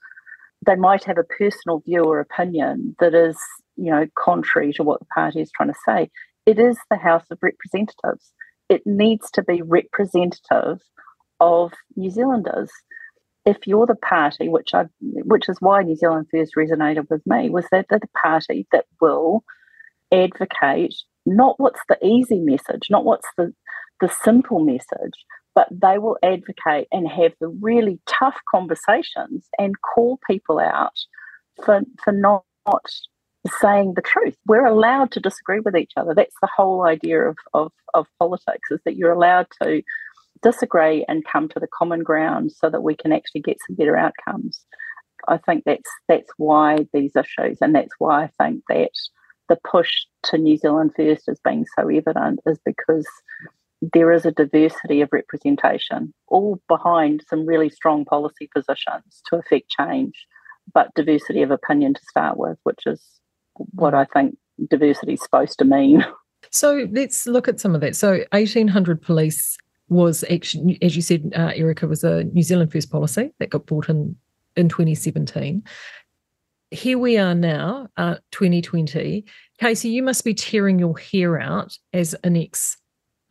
[0.65, 3.38] They might have a personal view or opinion that is,
[3.77, 6.10] you know, contrary to what the party is trying to say.
[6.45, 8.34] It is the House of Representatives.
[8.67, 10.82] It needs to be representative
[11.39, 12.71] of New Zealanders.
[13.47, 17.49] If you're the party, which I, which is why New Zealand First resonated with me,
[17.49, 19.43] was that they're the party that will
[20.13, 20.93] advocate
[21.25, 23.53] not what's the easy message, not what's the
[24.01, 25.13] the simple message,
[25.55, 30.97] but they will advocate and have the really tough conversations and call people out
[31.63, 32.43] for for not
[33.62, 34.36] saying the truth.
[34.45, 36.13] We're allowed to disagree with each other.
[36.13, 39.81] That's the whole idea of, of, of politics is that you're allowed to
[40.41, 43.97] disagree and come to the common ground so that we can actually get some better
[43.97, 44.65] outcomes.
[45.28, 48.91] I think that's that's why these issues and that's why I think that
[49.50, 49.91] the push
[50.23, 53.08] to New Zealand first as being so evident is because
[53.93, 59.69] there is a diversity of representation, all behind some really strong policy positions to affect
[59.69, 60.28] change,
[60.73, 63.02] but diversity of opinion to start with, which is
[63.73, 64.38] what I think
[64.69, 66.06] diversity is supposed to mean.
[66.50, 67.95] So let's look at some of that.
[67.95, 69.58] So 1800 police
[69.89, 73.65] was actually, as you said, uh, Erika, was a New Zealand First policy that got
[73.65, 74.15] brought in
[74.56, 75.63] in 2017.
[76.71, 79.26] Here we are now, uh, 2020.
[79.60, 82.78] Casey, you must be tearing your hair out as an ex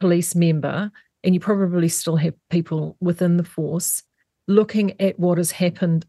[0.00, 0.90] police member,
[1.22, 4.02] and you probably still have people within the force
[4.48, 6.06] looking at what has happened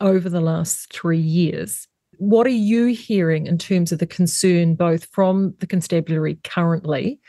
[0.00, 1.86] over the last three years
[2.18, 7.20] what are you hearing in terms of the concern, both from the constabulary currently,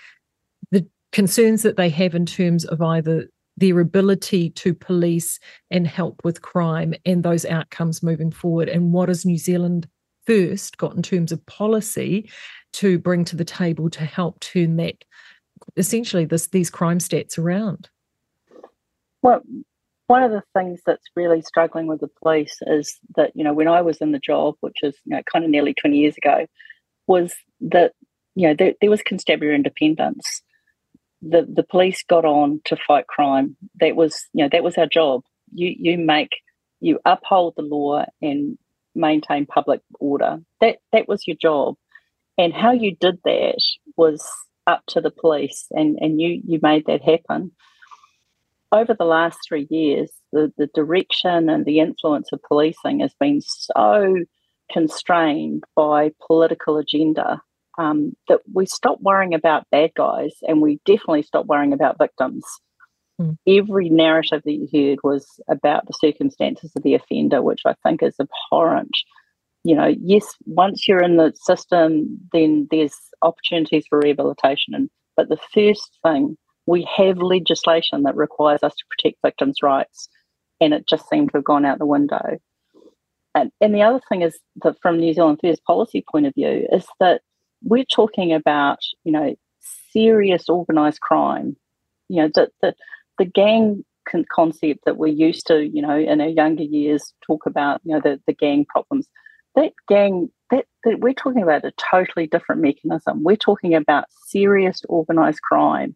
[1.15, 5.39] concerns that they have in terms of either their ability to police
[5.71, 8.67] and help with crime and those outcomes moving forward?
[8.67, 9.87] And what has New Zealand
[10.27, 12.29] first got in terms of policy
[12.73, 15.05] to bring to the table to help turn that
[15.77, 17.89] essentially this these crime stats around?
[19.21, 19.41] Well,
[20.07, 23.69] one of the things that's really struggling with the police is that you know when
[23.69, 26.45] I was in the job, which is you know kind of nearly twenty years ago,
[27.07, 27.93] was that
[28.35, 30.41] you know there, there was constabulary independence.
[31.27, 33.57] The the police got on to fight crime.
[33.79, 35.23] That was you know that was our job.
[35.53, 36.31] You you make
[36.79, 38.57] you uphold the law and
[38.93, 40.39] maintain public order.
[40.61, 41.75] That that was your job,
[42.37, 43.61] and how you did that
[43.97, 44.25] was
[44.67, 47.51] up to the police, and and you you made that happen
[48.75, 53.41] over the last three years, the, the direction and the influence of policing has been
[53.41, 54.15] so
[54.71, 57.41] constrained by political agenda
[57.77, 62.43] um, that we stop worrying about bad guys and we definitely stop worrying about victims.
[63.19, 63.37] Mm.
[63.47, 68.03] Every narrative that you heard was about the circumstances of the offender, which I think
[68.03, 68.95] is abhorrent.
[69.63, 74.75] You know, yes, once you're in the system, then there's opportunities for rehabilitation.
[74.75, 80.09] And, but the first thing we have legislation that requires us to protect victims' rights,
[80.59, 82.37] and it just seemed to have gone out the window.
[83.35, 86.67] And, and the other thing is that from New Zealand First policy point of view
[86.71, 87.21] is that
[87.63, 89.35] we're talking about, you know,
[89.91, 91.55] serious organised crime.
[92.09, 92.75] You know, that the,
[93.17, 97.45] the gang con- concept that we're used to, you know, in our younger years talk
[97.45, 99.07] about, you know, the, the gang problems.
[99.55, 103.23] That gang, that, that we're talking about a totally different mechanism.
[103.23, 105.95] We're talking about serious organised crime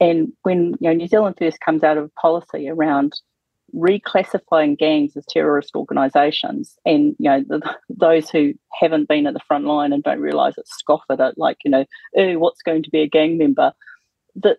[0.00, 3.12] and when you know New Zealand First comes out of policy around
[3.74, 9.40] reclassifying gangs as terrorist organisations, and you know the, those who haven't been at the
[9.46, 11.84] front line and don't realise it scoff at it, like you know,
[12.16, 13.72] oh, what's going to be a gang member?
[14.36, 14.58] That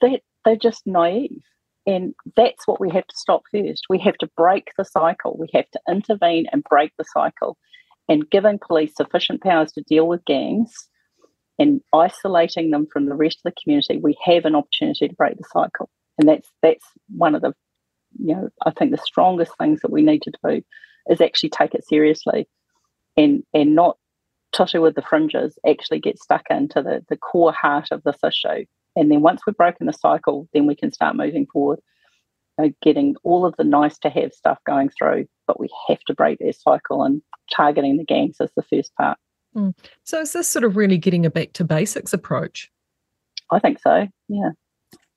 [0.00, 1.42] that they're just naive.
[1.84, 3.86] And that's what we have to stop first.
[3.90, 5.36] We have to break the cycle.
[5.36, 7.56] We have to intervene and break the cycle.
[8.08, 10.72] And giving police sufficient powers to deal with gangs
[11.58, 15.36] and isolating them from the rest of the community, we have an opportunity to break
[15.36, 15.88] the cycle.
[16.18, 17.54] And that's that's one of the,
[18.18, 20.62] you know, I think the strongest things that we need to do
[21.08, 22.48] is actually take it seriously
[23.16, 23.96] and and not
[24.52, 28.66] tutter with the fringes, actually get stuck into the, the core heart of this issue
[28.96, 31.80] And then once we've broken the cycle, then we can start moving forward,
[32.58, 35.26] you know, getting all of the nice to have stuff going through.
[35.46, 37.22] But we have to break that cycle, and
[37.54, 39.18] targeting the gangs is the first part.
[39.56, 39.74] Mm.
[40.04, 42.70] So is this sort of really getting a back to basics approach?
[43.50, 44.06] I think so.
[44.28, 44.50] Yeah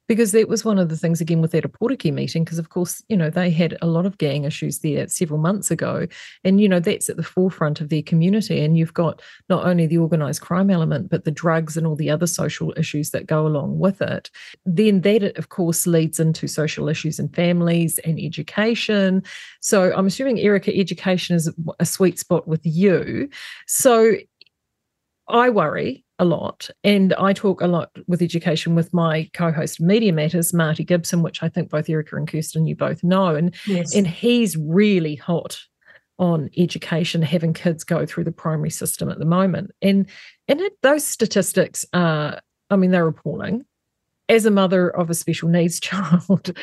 [0.07, 3.03] because that was one of the things again with that Ōpōtiki meeting because of course
[3.09, 6.07] you know they had a lot of gang issues there several months ago.
[6.43, 8.63] And you know that's at the forefront of their community.
[8.63, 12.09] And you've got not only the organized crime element but the drugs and all the
[12.09, 14.29] other social issues that go along with it.
[14.65, 19.23] Then that of course leads into social issues in families and education.
[19.61, 23.29] So i'm assuming Erika education is a sweet spot with you.
[23.67, 24.15] So
[25.27, 26.69] I worry a lot.
[26.83, 31.43] And I talk a lot with education with my co-host Media Matters, Marty Gibson, which
[31.43, 33.35] I think both Erika and Kirsten you both know.
[33.35, 33.93] And yes.
[33.93, 35.59] and he's really hot
[36.17, 39.71] on education, having kids go through the primary system at the moment.
[39.81, 40.07] And
[40.47, 43.65] and it, those statistics are, I mean, they're appalling.
[44.27, 46.57] As a mother of a special needs child,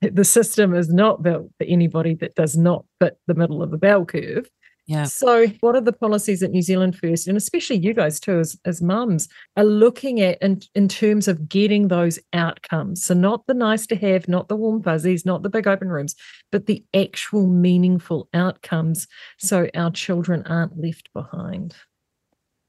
[0.00, 3.78] the system is not built for anybody that does not fit the middle of the
[3.78, 4.48] bell curve.
[4.86, 5.04] Yeah.
[5.04, 8.56] So, what are the policies that New Zealand First, and especially you guys too, as,
[8.64, 13.04] as mums, are looking at in, in terms of getting those outcomes?
[13.04, 16.14] So, not the nice to have, not the warm fuzzies, not the big open rooms,
[16.52, 21.74] but the actual meaningful outcomes so our children aren't left behind.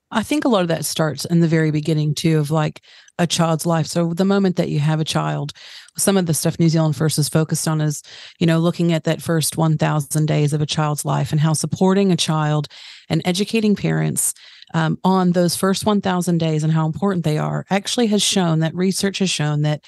[0.10, 2.82] I think a lot of that starts in the very beginning too of like
[3.20, 3.88] a child's life.
[3.88, 5.54] So the moment that you have a child,
[5.98, 8.04] some of the stuff New Zealand First is focused on is,
[8.40, 12.12] you know, looking at that first 1000 days of a child's life and how supporting
[12.12, 12.68] a child
[13.10, 14.34] and educating parents
[14.74, 18.76] um, on those first 1000 days and how important they are actually has shown that
[18.76, 19.84] research has shown that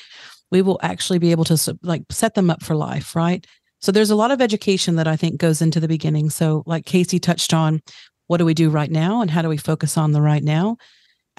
[0.51, 3.45] we will actually be able to like set them up for life, right?
[3.81, 6.29] So there's a lot of education that I think goes into the beginning.
[6.29, 7.81] So like Casey touched on,
[8.27, 10.77] what do we do right now and how do we focus on the right now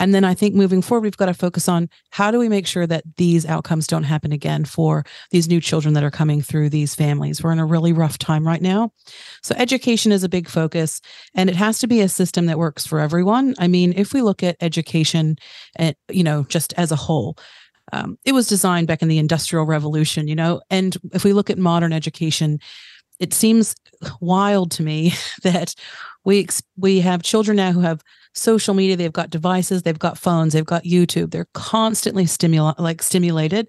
[0.00, 2.66] and then i think moving forward we've got to focus on how do we make
[2.66, 6.68] sure that these outcomes don't happen again for these new children that are coming through
[6.68, 7.42] these families?
[7.42, 8.92] We're in a really rough time right now.
[9.42, 11.00] So education is a big focus
[11.34, 13.54] and it has to be a system that works for everyone.
[13.58, 15.36] I mean if we look at education
[15.78, 17.36] eh, you know just as a whole
[17.92, 20.60] um, it was designed back in the industrial revolution you know?
[20.70, 22.58] And if we look at modern education
[23.18, 23.74] it seems
[24.20, 25.74] wild to me that
[26.24, 28.02] we we have children now who have
[28.34, 31.30] social media they've got devices they've got phones they've got youtube.
[31.30, 33.68] They're constantly stimula- like stimulated.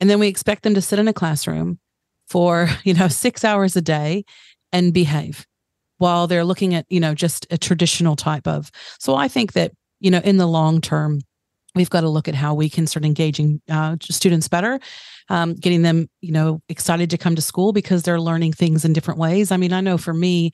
[0.00, 1.78] And then we expect them to sit in a classroom
[2.28, 4.24] for you know 6 hours a day
[4.72, 5.46] and behave
[5.98, 9.72] while they're looking at you know just a traditional type of so i think that
[10.00, 11.20] you know in the long term
[11.74, 14.78] we've got to look at how we can start engaging uh, students better
[15.28, 18.92] um, getting them you know excited to come to school because they're learning things in
[18.92, 19.50] different ways.
[19.50, 20.52] I mean i know for me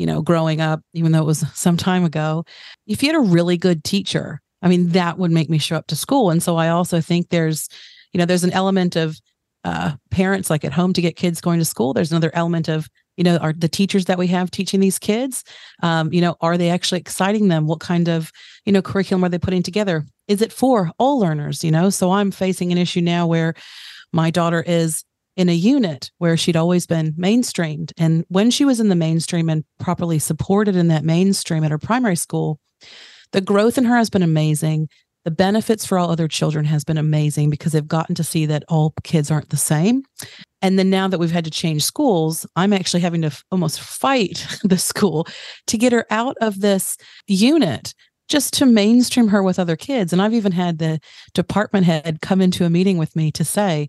[0.00, 2.42] you know, growing up, even though it was some time ago,
[2.86, 5.88] if you had a really good teacher, I mean, that would make me show up
[5.88, 6.30] to school.
[6.30, 7.68] And so I also think there's,
[8.14, 9.18] you know, there's an element of
[9.62, 11.92] uh, parents like at home to get kids going to school.
[11.92, 15.44] There's another element of, you know, are the teachers that we have teaching these kids,
[15.82, 17.66] um, you know, are they actually exciting them?
[17.66, 18.32] What kind of,
[18.64, 20.06] you know, curriculum are they putting together?
[20.28, 21.62] Is it for all learners?
[21.62, 23.52] You know, so I'm facing an issue now where
[24.14, 25.04] my daughter is
[25.40, 27.92] in a unit where she'd always been mainstreamed.
[27.96, 31.78] And when she was in the mainstream and properly supported in that mainstream at her
[31.78, 32.60] primary school,
[33.32, 34.90] the growth in her has been amazing.
[35.24, 38.64] The benefits for all other children has been amazing because they've gotten to see that
[38.68, 40.02] all kids aren't the same.
[40.60, 43.80] And then now that we've had to change schools, I'm actually having to f- almost
[43.80, 45.26] fight the school
[45.68, 47.94] to get her out of this unit
[48.28, 50.12] just to mainstream her with other kids.
[50.12, 51.00] And I've even had the
[51.32, 53.88] department head come into a meeting with me to say,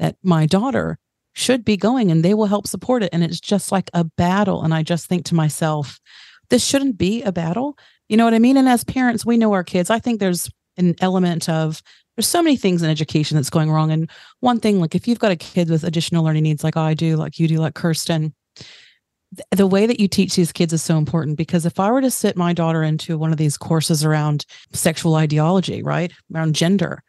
[0.00, 0.98] that my daughter
[1.34, 3.10] should be going and they will help support it.
[3.12, 4.62] And it's just like a battle.
[4.62, 6.00] And I just think to myself,
[6.48, 7.78] this shouldn't be a battle.
[8.08, 8.56] You know what I mean?
[8.56, 9.90] And as parents, we know our kids.
[9.90, 11.80] I think there's an element of
[12.16, 13.92] there's so many things in education that's going wrong.
[13.92, 14.10] And
[14.40, 17.16] one thing, like if you've got a kid with additional learning needs, like I do,
[17.16, 18.34] like you do, like Kirsten,
[19.52, 22.10] the way that you teach these kids is so important because if I were to
[22.10, 27.04] sit my daughter into one of these courses around sexual ideology, right, around gender,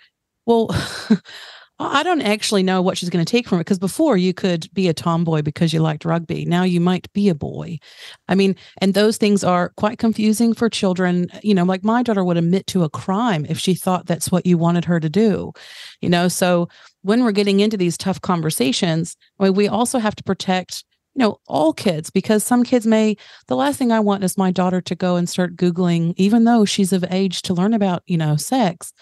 [0.45, 0.69] well,
[1.81, 4.71] I don't actually know what she's going to take from it because before you could
[4.73, 6.45] be a tomboy because you liked rugby.
[6.45, 7.79] Now you might be a boy.
[8.27, 11.29] I mean, and those things are quite confusing for children.
[11.43, 14.45] You know, like my daughter would admit to a crime if she thought that's what
[14.45, 15.53] you wanted her to do.
[16.01, 16.69] You know, so
[17.01, 20.83] when we're getting into these tough conversations, we also have to protect
[21.15, 23.17] you know all kids because some kids may
[23.47, 26.63] the last thing i want is my daughter to go and start googling even though
[26.63, 28.93] she's of age to learn about you know sex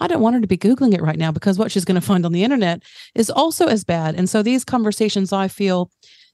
[0.00, 2.06] I don't want her to be Googling it right now because what she's going to
[2.06, 2.82] find on the internet
[3.14, 4.14] is also as bad.
[4.16, 5.90] And so these conversations I feel,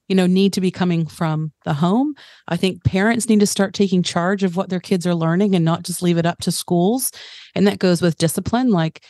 [0.07, 2.15] you know, need to be coming from the home.
[2.47, 5.63] I think parents need to start taking charge of what their kids are learning and
[5.63, 7.11] not just leave it up to schools.
[7.53, 8.71] And that goes with discipline.
[8.71, 9.03] Like,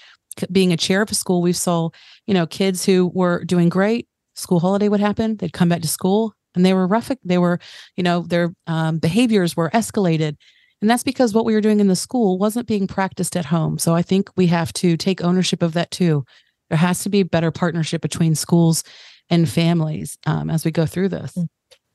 [0.52, 1.90] being a chair of a school, we saw,
[2.26, 4.08] you know, kids who were doing great.
[4.36, 5.36] School holiday would happen.
[5.38, 7.12] They'd come back to school and they were rough.
[7.24, 7.60] They were,
[7.96, 10.38] you know, their um, behaviors were escalated.
[10.82, 13.78] And that's because what we were doing in the school wasn't being practiced at home.
[13.78, 16.26] So I think we have to take ownership of that too.
[16.70, 18.84] There has to be better partnership between schools
[19.30, 21.34] and families um, as we go through this.
[21.34, 21.48] Mm.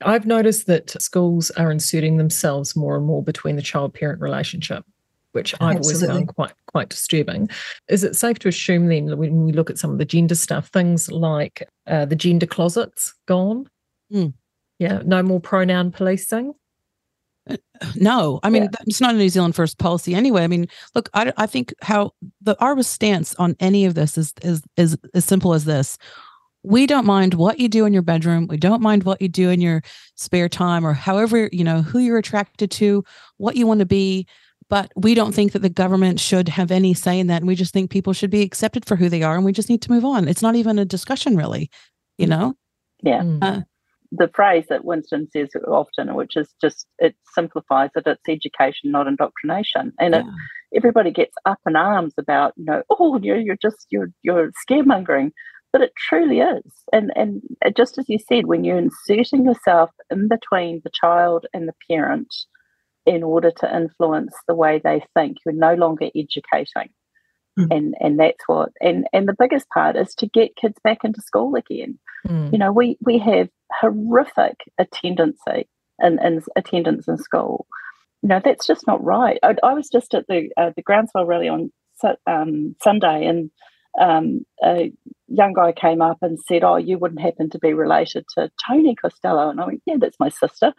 [0.02, 4.84] I've noticed that schools are inserting themselves more and more between the child parent relationship
[5.36, 6.08] which I've Absolutely.
[6.08, 7.50] always found quite quite disturbing.
[7.88, 10.68] Is it safe to assume then, when we look at some of the gender stuff,
[10.68, 13.68] things like uh, the gender closets gone?
[14.10, 14.32] Mm.
[14.78, 16.54] Yeah, no more pronoun policing.
[17.48, 17.56] Uh,
[17.94, 18.68] no, I mean yeah.
[18.86, 20.42] it's not a New Zealand first policy anyway.
[20.42, 24.32] I mean, look, I, I think how the our stance on any of this is
[24.42, 25.98] is is as simple as this:
[26.62, 28.46] we don't mind what you do in your bedroom.
[28.48, 29.82] We don't mind what you do in your
[30.16, 33.04] spare time or however you know who you're attracted to,
[33.36, 34.26] what you want to be
[34.68, 37.54] but we don't think that the government should have any say in that and we
[37.54, 39.90] just think people should be accepted for who they are and we just need to
[39.90, 41.70] move on it's not even a discussion really
[42.18, 42.54] you know
[43.02, 43.38] yeah mm.
[43.42, 43.62] uh,
[44.18, 49.06] the phrase that winston says often which is just it simplifies it it's education not
[49.06, 50.20] indoctrination and yeah.
[50.20, 50.26] it,
[50.76, 55.30] everybody gets up in arms about you know oh you're, you're just you're you're scaremongering
[55.72, 57.42] but it truly is and and
[57.76, 62.32] just as you said when you're inserting yourself in between the child and the parent
[63.06, 65.38] in order to influence the way they think.
[65.46, 66.90] You're no longer educating.
[67.58, 67.68] Mm.
[67.70, 71.22] And and that's what and and the biggest part is to get kids back into
[71.22, 71.98] school again.
[72.28, 72.52] Mm.
[72.52, 77.66] You know, we we have horrific attendance in, in attendance in school.
[78.22, 79.38] You know, that's just not right.
[79.42, 81.72] I, I was just at the uh, the groundswell rally on
[82.26, 83.50] um, Sunday, and
[83.98, 84.92] um, a
[85.28, 88.94] young guy came up and said, "Oh, you wouldn't happen to be related to Tony
[88.94, 90.74] Costello?" And I went, "Yeah, that's my sister."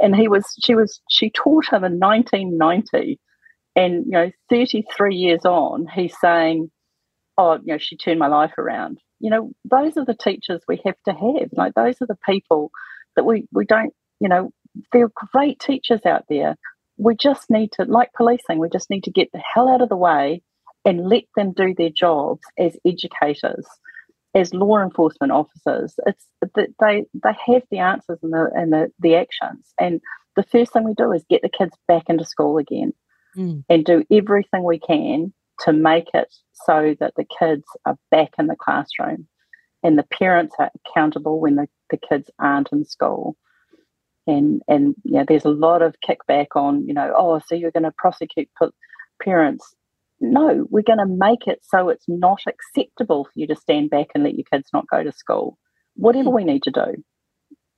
[0.00, 3.18] and he was she was she taught him in 1990
[3.74, 6.70] and you know 33 years on he's saying
[7.38, 8.98] oh you know she turned my life around.
[9.20, 11.50] You know those are the teachers we have to have.
[11.52, 12.70] Like those are the people
[13.16, 14.50] that we we don't you know
[14.92, 16.56] there are great teachers out there.
[16.96, 19.88] We just need to like policing we just need to get the hell out of
[19.88, 20.42] the way
[20.84, 23.66] and let them do their jobs as educators
[24.34, 28.90] as law enforcement officers, it's that they they have the answers and the and the,
[28.98, 29.74] the actions.
[29.78, 30.00] And
[30.36, 32.92] the first thing we do is get the kids back into school again
[33.36, 33.64] mm.
[33.68, 36.32] and do everything we can to make it
[36.66, 39.26] so that the kids are back in the classroom
[39.82, 43.36] and the parents are accountable when the, the kids aren't in school.
[44.26, 47.72] And and you know, there's a lot of kickback on, you know, oh, so you're
[47.72, 48.48] going to prosecute
[49.20, 49.74] parents
[50.22, 54.06] no, we're going to make it so it's not acceptable for you to stand back
[54.14, 55.58] and let your kids not go to school.
[55.94, 56.34] Whatever mm.
[56.34, 57.02] we need to do,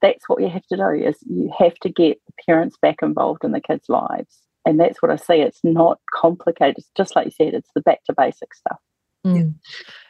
[0.02, 3.44] that's what you have to do is you have to get the parents back involved
[3.44, 4.42] in the kids' lives.
[4.66, 5.34] And that's what I see.
[5.34, 6.78] It's not complicated.
[6.78, 8.78] It's just like you said, it's the back to basic stuff.
[9.26, 9.54] Mm.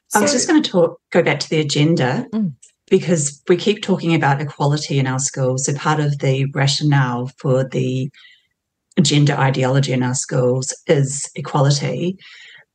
[0.08, 2.52] So, I was just going to talk go back to the agenda mm.
[2.88, 5.66] because we keep talking about equality in our schools.
[5.66, 8.10] So part of the rationale for the
[9.02, 12.16] gender ideology in our schools is equality.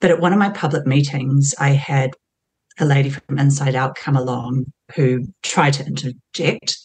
[0.02, 2.12] But at one of my public meetings, I had
[2.80, 4.66] a lady from Inside Out come along
[4.96, 6.78] who tried to interject,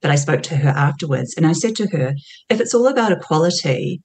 [0.00, 2.14] but I spoke to her afterwards and I said to her,
[2.48, 4.02] if it's all about equality,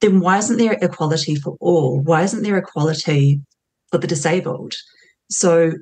[0.00, 2.00] then why isn't there equality for all?
[2.00, 3.40] Why isn't there equality
[3.90, 4.74] for the disabled?
[5.30, 5.72] So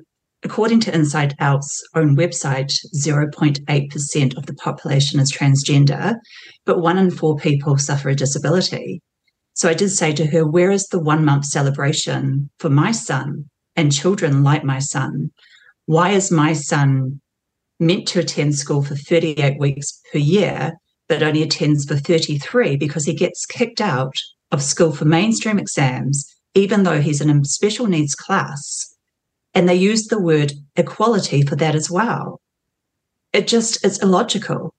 [0.41, 6.15] According to Inside Out's own website, 0.8% of the population is transgender,
[6.65, 9.01] but one in four people suffer a disability.
[9.53, 13.49] So I did say to her, Where is the one month celebration for my son
[13.75, 15.31] and children like my son?
[15.87, 17.19] Why is my son
[17.81, 20.73] meant to attend school for 38 weeks per year,
[21.09, 24.15] but only attends for 33 because he gets kicked out
[24.51, 28.95] of school for mainstream exams, even though he's in a special needs class?
[29.53, 32.39] And they use the word equality for that as well.
[33.33, 34.73] It just, is illogical.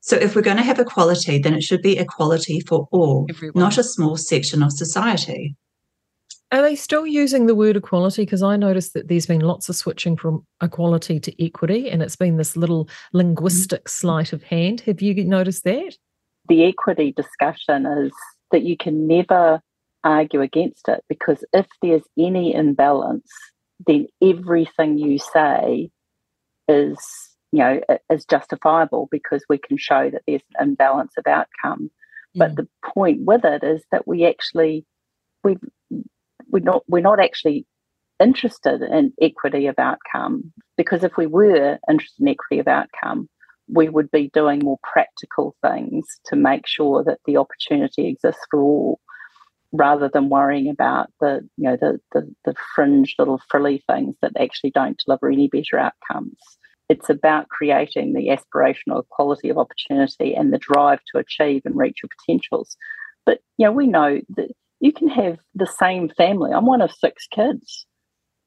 [0.00, 3.60] So if we're going to have equality, then it should be equality for all, Everyone.
[3.60, 5.54] not a small section of society.
[6.50, 8.22] Are they still using the word equality?
[8.22, 12.16] Because I noticed that there's been lots of switching from equality to equity, and it's
[12.16, 13.88] been this little linguistic mm-hmm.
[13.88, 14.80] sleight of hand.
[14.82, 15.96] Have you noticed that?
[16.48, 18.12] The equity discussion is
[18.50, 19.60] that you can never
[20.04, 23.30] argue against it because if there's any imbalance,
[23.86, 25.90] then everything you say
[26.68, 26.96] is
[27.52, 27.80] you know
[28.10, 31.90] is justifiable because we can show that there's an imbalance of outcome
[32.34, 32.56] but mm.
[32.56, 34.84] the point with it is that we actually
[35.42, 35.56] we
[36.50, 37.66] we're not we're not actually
[38.20, 43.28] interested in equity of outcome because if we were interested in equity of outcome
[43.68, 48.60] we would be doing more practical things to make sure that the opportunity exists for
[48.60, 49.00] all
[49.72, 54.32] rather than worrying about the you know the, the the fringe little frilly things that
[54.40, 56.38] actually don't deliver any better outcomes.
[56.88, 61.98] It's about creating the aspirational quality of opportunity and the drive to achieve and reach
[62.02, 62.76] your potentials.
[63.26, 66.92] But you know we know that you can have the same family i'm one of
[66.92, 67.86] six kids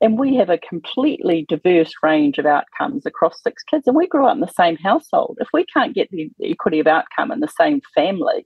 [0.04, 4.26] and we have a completely diverse range of outcomes across six kids and we grew
[4.26, 7.54] up in the same household if we can't get the equity of outcome in the
[7.60, 8.46] same family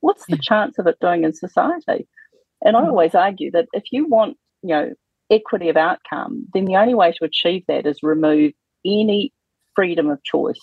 [0.00, 2.06] what's the chance of it doing in society?
[2.62, 2.88] And I mm.
[2.88, 4.92] always argue that if you want, you know,
[5.30, 8.52] equity of outcome, then the only way to achieve that is remove
[8.84, 9.32] any
[9.74, 10.60] freedom of choice.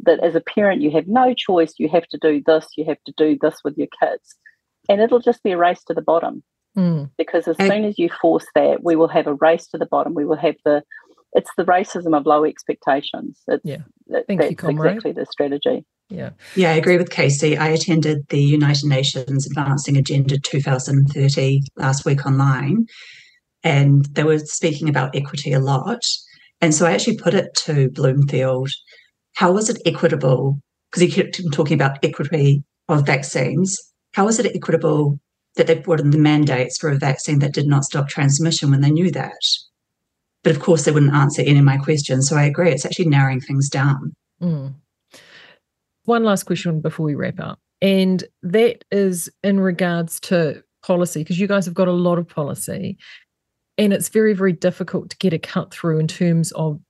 [0.00, 1.74] That as a parent, you have no choice.
[1.78, 2.66] You have to do this.
[2.76, 4.36] You have to do this with your kids,
[4.88, 6.42] and it'll just be a race to the bottom.
[6.76, 7.10] Mm.
[7.16, 10.14] Because as soon as you force that, we will have a race to the bottom.
[10.14, 10.82] We will have the
[11.32, 13.42] it's the racism of low expectations.
[13.46, 13.78] It's, yeah,
[14.26, 15.84] Thank that's you, exactly the strategy.
[16.08, 16.30] Yeah.
[16.54, 17.58] Yeah, I agree with Casey.
[17.58, 22.86] I attended the United Nations Advancing Agenda 2030 last week online,
[23.64, 26.00] and they were speaking about equity a lot.
[26.62, 28.70] And so I actually put it to Bloomfield
[29.36, 30.58] how was it equitable?
[30.90, 33.76] Because he kept talking about equity of vaccines.
[34.16, 35.20] How was it equitable
[35.54, 38.80] that they brought in the mandates for a vaccine that did not stop transmission when
[38.80, 39.38] they knew that?
[40.42, 42.28] But of course, they wouldn't answer any of my questions.
[42.28, 44.16] So I agree, it's actually narrowing things down.
[44.42, 44.74] Mm
[46.06, 51.38] one last question before we wrap up, and that is in regards to policy, because
[51.38, 52.96] you guys have got a lot of policy,
[53.76, 56.80] and it's very, very difficult to get a cut through in terms of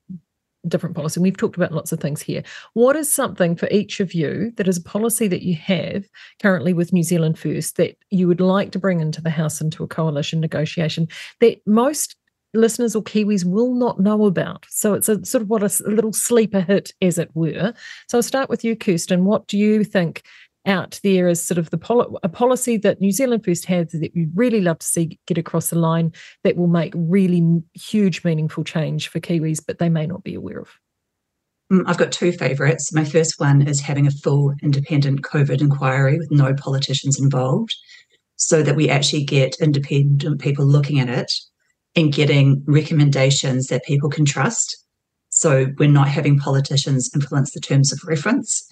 [0.69, 1.21] different policy.
[1.21, 2.43] We've talked about lots of things here.
[2.75, 6.05] What is something for each of you that is a policy that you have
[6.41, 9.85] currently with New Zealand First that you would like to bring into the House into
[9.85, 11.09] a coalition negotiation
[11.41, 12.17] that most
[12.55, 14.67] listeners or Kiwis will not know about.
[14.69, 17.75] So it's a sort of what a, a little sleeper hit, as it were.
[18.09, 19.25] So I'll start with you, Kirsten.
[19.25, 20.23] What do you think
[20.67, 24.12] out there is sort of the poli- a policy that New Zealand First has that
[24.14, 26.12] we really love to see get across the line
[26.45, 30.59] that will make really huge, meaningful change for Kiwis, but they may not be aware
[30.59, 30.69] of?
[31.73, 32.93] Mm, I've got two favourites.
[32.93, 37.75] My first one is having a full independent COVID inquiry with no politicians involved
[38.37, 41.33] so that we actually get independent people looking at it
[41.95, 44.85] and getting recommendations that people can trust.
[45.31, 48.67] So we're not having politicians influence the terms of reference.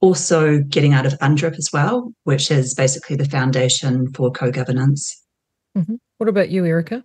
[0.00, 5.22] Also, getting out of UNDRIP as well, which is basically the foundation for co governance.
[5.76, 5.96] Mm-hmm.
[6.18, 7.04] What about you, Erika?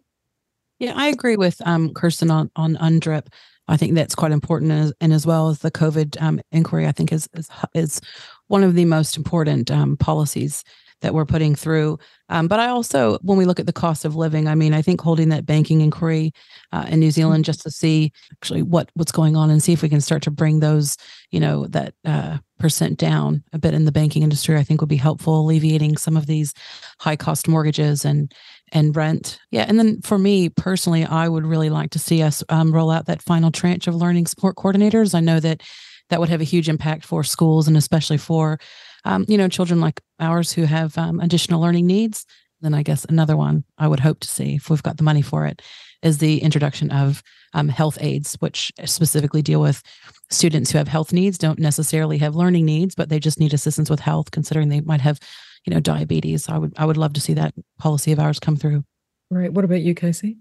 [0.79, 3.27] Yeah, I agree with um, Kirsten on, on UNDRIP.
[3.67, 6.87] I think that's quite important, and as, and as well as the COVID um, inquiry,
[6.87, 8.01] I think is, is, is
[8.47, 10.63] one of the most important um, policies
[11.01, 11.97] that we're putting through.
[12.29, 14.81] Um, but I also, when we look at the cost of living, I mean, I
[14.81, 16.31] think holding that banking inquiry
[16.71, 17.49] uh, in New Zealand mm-hmm.
[17.49, 20.31] just to see actually what what's going on and see if we can start to
[20.31, 20.97] bring those,
[21.29, 24.89] you know, that uh, percent down a bit in the banking industry, I think would
[24.89, 26.53] be helpful, alleviating some of these
[26.99, 28.33] high cost mortgages and
[28.71, 29.39] and rent.
[29.51, 32.89] Yeah, and then for me personally, I would really like to see us um, roll
[32.89, 35.13] out that final tranche of learning support coordinators.
[35.13, 35.61] I know that
[36.09, 38.59] that would have a huge impact for schools and especially for
[39.05, 42.25] um, you know, children like ours who have um, additional learning needs.
[42.61, 45.21] Then I guess another one I would hope to see if we've got the money
[45.21, 45.61] for it
[46.01, 47.21] is the introduction of
[47.53, 49.81] um, health aides, which specifically deal with
[50.29, 53.89] students who have health needs, don't necessarily have learning needs, but they just need assistance
[53.89, 55.19] with health, considering they might have,
[55.65, 56.49] you know, diabetes.
[56.49, 58.83] I would I would love to see that policy of ours come through.
[59.29, 59.51] Right.
[59.51, 60.37] What about you, Casey?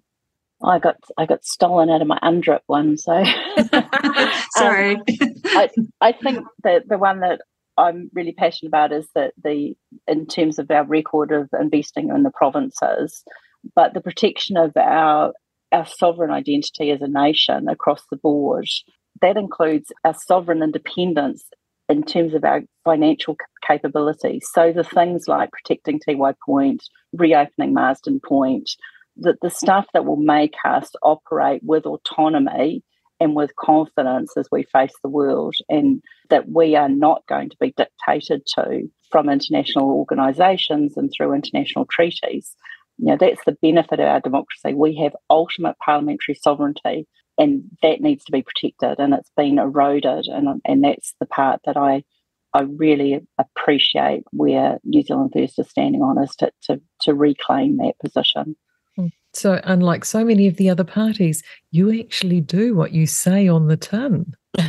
[0.62, 3.12] I got I got stolen out of my UNDRIP one, so
[4.56, 4.96] sorry.
[4.96, 5.02] um,
[5.44, 7.40] I, I think that the one that
[7.76, 9.74] I'm really passionate about is that the
[10.06, 13.24] in terms of our record of investing in the provinces,
[13.74, 15.32] but the protection of our
[15.72, 18.68] our sovereign identity as a nation across the board.
[19.20, 21.44] That includes our sovereign independence
[21.88, 24.40] in terms of our financial capability.
[24.52, 28.70] So the things like protecting Tiwai Point, reopening Marsden Point,
[29.18, 32.82] that the stuff that will make us operate with autonomy
[33.20, 37.56] and with confidence as we face the world, and that we are not going to
[37.60, 42.56] be dictated to from international organisations and through international treaties.
[42.98, 44.74] You know, that's the benefit of our democracy.
[44.74, 47.06] We have ultimate parliamentary sovereignty,
[47.38, 51.60] and that needs to be protected, and it's been eroded, and and that's the part
[51.64, 52.04] that I
[52.52, 57.78] I really appreciate where New Zealand First is standing on is to to, to reclaim
[57.78, 58.56] that position.
[59.34, 63.66] So, unlike so many of the other parties, you actually do what you say on
[63.66, 64.34] the tin.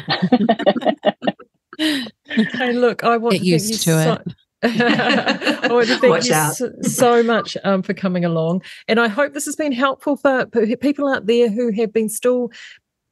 [1.77, 4.35] hey, look, I want Get to used to so- it.
[4.65, 8.63] I want to thank Watch you so, so, much um, for coming along.
[8.87, 12.51] And I hope this has been helpful for people out there who have been still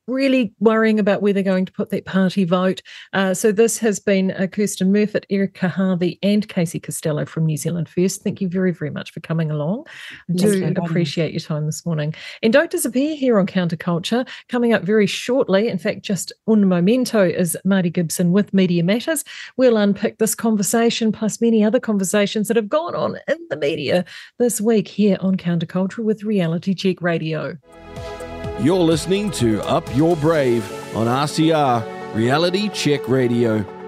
[0.07, 2.81] really worrying about where they're going to put that party vote.
[3.13, 7.57] Uh, so this has been uh, Kirsten Murfitt, Erika Harvey, and Casey Costello from New
[7.57, 8.23] Zealand First.
[8.23, 9.85] Thank you very, very much for coming along.
[10.29, 12.13] I do appreciate your time this morning.
[12.41, 14.27] And don't disappear here on Counterculture.
[14.49, 19.23] Coming up very shortly, in fact, just un momento, is Marty Gibson with Media Matters.
[19.57, 24.05] We'll unpick this conversation plus many other conversations that have gone on in the media
[24.39, 27.57] this week here on Counterculture with Reality Check Radio.
[28.63, 30.63] You're listening to Up Your Brave
[30.95, 33.82] on RCR Reality Check Radio.